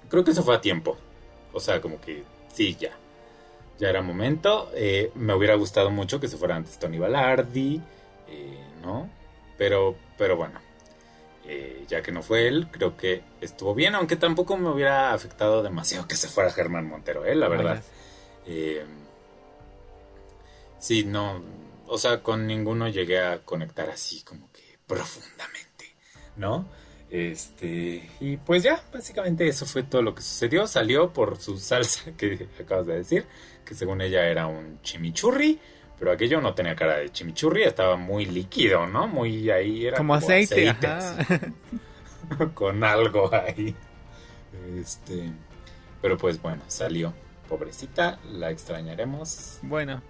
[0.08, 0.96] Creo que eso fue a tiempo.
[1.52, 2.96] O sea, como que sí, ya.
[3.78, 4.70] Ya era momento.
[4.74, 7.80] Eh, me hubiera gustado mucho que se fuera antes Tony Balardi,
[8.28, 9.08] eh, ¿no?
[9.56, 10.60] Pero, pero bueno,
[11.52, 15.62] eh, ya que no fue él, creo que estuvo bien, aunque tampoco me hubiera afectado
[15.62, 17.34] demasiado que se fuera Germán Montero, ¿eh?
[17.34, 17.82] la verdad.
[18.46, 18.84] Eh,
[20.78, 21.42] sí, no,
[21.86, 25.96] o sea, con ninguno llegué a conectar así como que profundamente,
[26.36, 26.68] ¿no?
[27.10, 30.66] Este, y pues ya, básicamente eso fue todo lo que sucedió.
[30.66, 33.26] Salió por su salsa que acabas de decir,
[33.64, 35.58] que según ella era un chimichurri.
[35.98, 39.06] Pero aquello no tenía cara de chimichurri, estaba muy líquido, ¿no?
[39.06, 40.74] Muy ahí era como, aceite,
[42.54, 43.74] con algo ahí.
[44.80, 45.30] Este,
[46.00, 47.12] pero pues bueno, salió.
[47.50, 49.58] Pobrecita, la extrañaremos.
[49.62, 50.00] Bueno.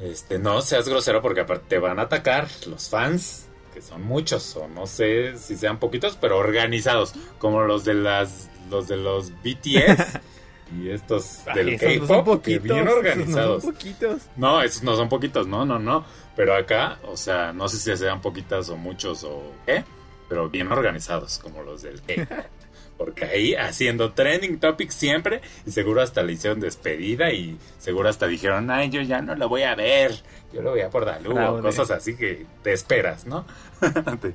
[0.00, 4.56] Este, no seas grosero porque aparte te van a atacar los fans, que son muchos,
[4.56, 9.30] o no sé si sean poquitos, pero organizados, como los de las los de los
[9.42, 10.20] BTS.
[10.80, 13.64] y estos del K-pop bien organizados.
[13.64, 14.22] No son poquitos.
[14.36, 16.04] No, esos no son poquitos, no, no, no.
[16.36, 19.84] Pero acá, o sea, no sé si sean poquitas o muchos o qué,
[20.28, 22.38] pero bien organizados, como los del K-pop.
[22.96, 28.26] Porque ahí haciendo trending topics siempre, y seguro hasta le hicieron despedida, y seguro hasta
[28.26, 30.12] dijeron, ay, yo ya no lo voy a ver,
[30.52, 33.44] yo lo voy a por Dalú, o cosas así que te esperas, ¿no?
[33.80, 34.32] de,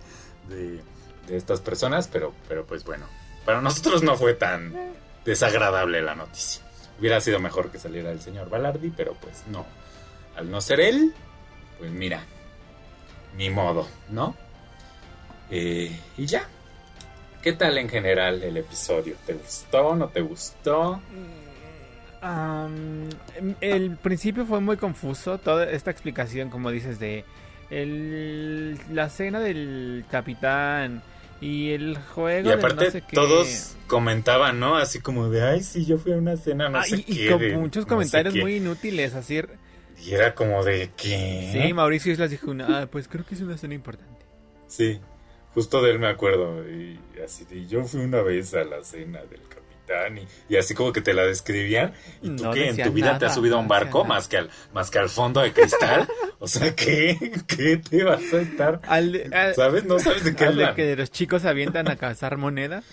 [0.53, 0.81] de,
[1.27, 3.05] de estas personas, pero, pero pues bueno,
[3.45, 4.73] para nosotros no fue tan
[5.23, 6.63] desagradable la noticia.
[6.99, 9.65] Hubiera sido mejor que saliera el señor Balardi, pero pues no.
[10.35, 11.13] Al no ser él,
[11.77, 12.23] pues mira,
[13.37, 14.35] ni modo, ¿no?
[15.49, 16.47] Eh, y ya.
[17.41, 19.15] ¿Qué tal en general el episodio?
[19.25, 19.95] ¿Te gustó?
[19.95, 21.01] ¿No te gustó?
[22.21, 23.09] Um,
[23.61, 25.37] el principio fue muy confuso.
[25.37, 27.23] Toda esta explicación, como dices, de
[27.69, 31.01] el, la cena del capitán
[31.39, 32.49] y el juego.
[32.49, 33.15] Y aparte, no sé qué...
[33.15, 34.75] todos comentaban, ¿no?
[34.75, 37.25] Así como de, ay, sí, yo fui a una cena, no ah, sé y, qué.
[37.25, 39.41] Y con muchos comentarios muy inútiles, así.
[40.05, 41.51] Y era como de, ¿qué?
[41.53, 44.25] Sí, Mauricio Islas dijo, ah, pues creo que es una cena importante.
[44.67, 44.99] Sí,
[45.59, 46.63] justo de él me acuerdo.
[46.69, 50.17] Y así de, yo fui una vez a la cena del capitán.
[50.17, 51.91] Y, y así como que te la describían.
[52.21, 52.69] ¿Y tú no qué?
[52.69, 54.99] ¿En tu vida nada, te has subido a un barco más que, al, más que
[54.99, 56.07] al fondo de cristal?
[56.39, 57.17] o sea, ¿qué?
[57.45, 58.79] ¿Qué te vas a estar?
[58.87, 59.83] Al, al, ¿Sabes?
[59.83, 60.69] No sabes de qué al hablan.
[60.69, 62.85] de que los chicos avientan a cazar monedas.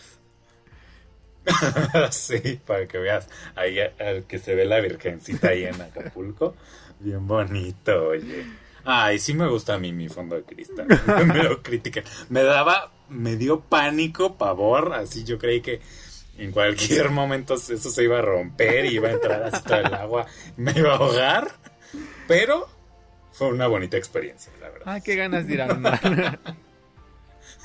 [2.11, 6.57] sí, para que veas ahí al que se ve la virgencita ahí en Acapulco.
[6.99, 8.45] Bien bonito, oye.
[8.89, 10.87] Ay, sí me gusta a mí mi fondo de cristal.
[11.27, 12.05] me lo critican.
[12.29, 14.93] Me daba, me dio pánico, pavor.
[14.95, 15.81] Así yo creí que
[16.39, 20.27] en cualquier momento eso se iba a romper y iba a entrar hasta el agua.
[20.57, 21.51] Me iba a ahogar.
[22.29, 22.69] Pero
[23.33, 24.83] fue una bonita experiencia, la verdad.
[24.87, 26.39] Ah, qué ganas de ir al mar.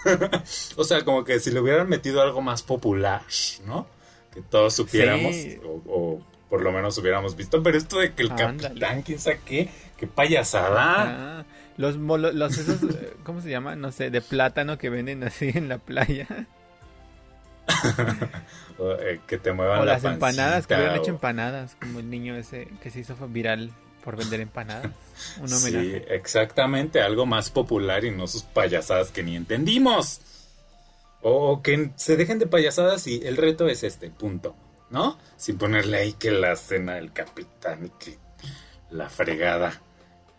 [0.78, 3.22] o sea, como que si le hubieran metido algo más popular,
[3.65, 3.88] ¿no?
[4.34, 5.59] Que todos supiéramos, Sí.
[5.63, 7.61] o, o por lo menos hubiéramos visto.
[7.61, 8.61] Pero esto de que el Ándale.
[8.61, 9.69] capitán, quién sabe qué,
[10.01, 11.39] qué payasada.
[11.39, 11.45] Ah,
[11.77, 13.77] los, molo- los esos, eh, ¿cómo se llama?
[13.77, 16.27] No sé, de plátano que venden así en la playa.
[18.79, 21.99] O, eh, que te muevan O la las empanadas, que hubieran hecho o- empanadas, como
[21.99, 23.71] el niño ese que se hizo viral
[24.03, 24.91] por vender empanadas.
[25.39, 30.21] Un Sí, exactamente, algo más popular y no sus payasadas que ni entendimos.
[31.21, 34.55] O que se dejen de payasadas y el reto es este, punto.
[34.89, 35.17] ¿No?
[35.37, 38.17] Sin ponerle ahí que la cena del capitán y que
[38.89, 39.79] la fregada.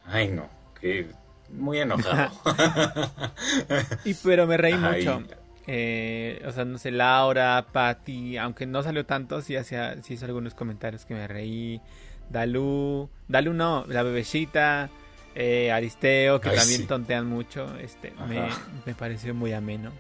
[0.06, 0.48] Ay, no,
[0.80, 1.08] que
[1.50, 2.30] muy enojado.
[4.04, 5.04] Y pero me reí Ay.
[5.06, 5.22] mucho.
[5.66, 10.26] Eh, o sea, no sé, Laura, Patty, aunque no salió tanto, sí, hacía, sí hizo
[10.26, 11.80] algunos comentarios que me reí.
[12.30, 14.90] Dalú, Dalú no, la bebecita,
[15.34, 16.86] eh, Aristeo, que Ay, también sí.
[16.86, 18.48] tontean mucho, este, me,
[18.86, 19.92] me pareció muy ameno.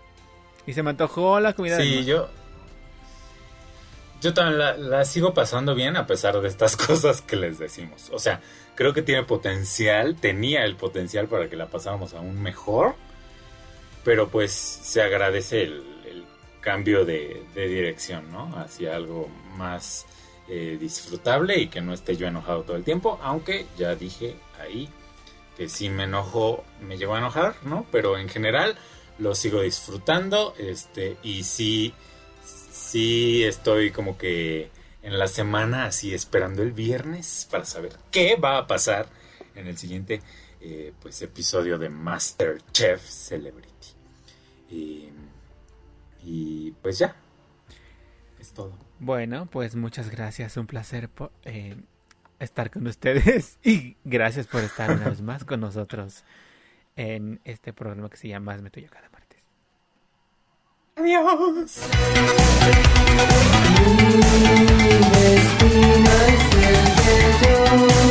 [0.66, 2.28] Y se me antojó la comida Sí, yo.
[4.20, 8.10] Yo también la, la sigo pasando bien a pesar de estas cosas que les decimos.
[8.12, 8.40] O sea,
[8.74, 12.94] creo que tiene potencial, tenía el potencial para que la pasáramos aún mejor.
[14.04, 15.92] Pero pues se agradece el,
[16.60, 18.56] cambio de, dirección, ¿no?
[18.56, 20.06] Hacia algo más
[20.48, 24.88] eh, disfrutable y que no esté yo enojado todo el tiempo, aunque ya dije ahí
[25.56, 27.84] que si me enojo, me llevo a enojar, ¿no?
[27.90, 28.76] Pero en general
[29.18, 31.94] lo sigo disfrutando, este, y sí,
[32.44, 34.70] sí estoy como que
[35.02, 39.08] en la semana así esperando el viernes para saber qué va a pasar
[39.54, 40.20] en el siguiente
[40.60, 43.68] eh, pues episodio de Masterchef Celebrity.
[46.24, 47.14] Y, pues ya,
[48.40, 48.72] es todo.
[49.00, 51.10] Bueno, pues muchas gracias, un placer
[51.44, 51.76] eh,
[52.38, 56.24] estar con ustedes y gracias por estar una vez más con nosotros
[56.96, 59.08] en este programa que se llama Me Tuyo cada
[60.98, 61.88] Adios.
[67.42, 68.01] You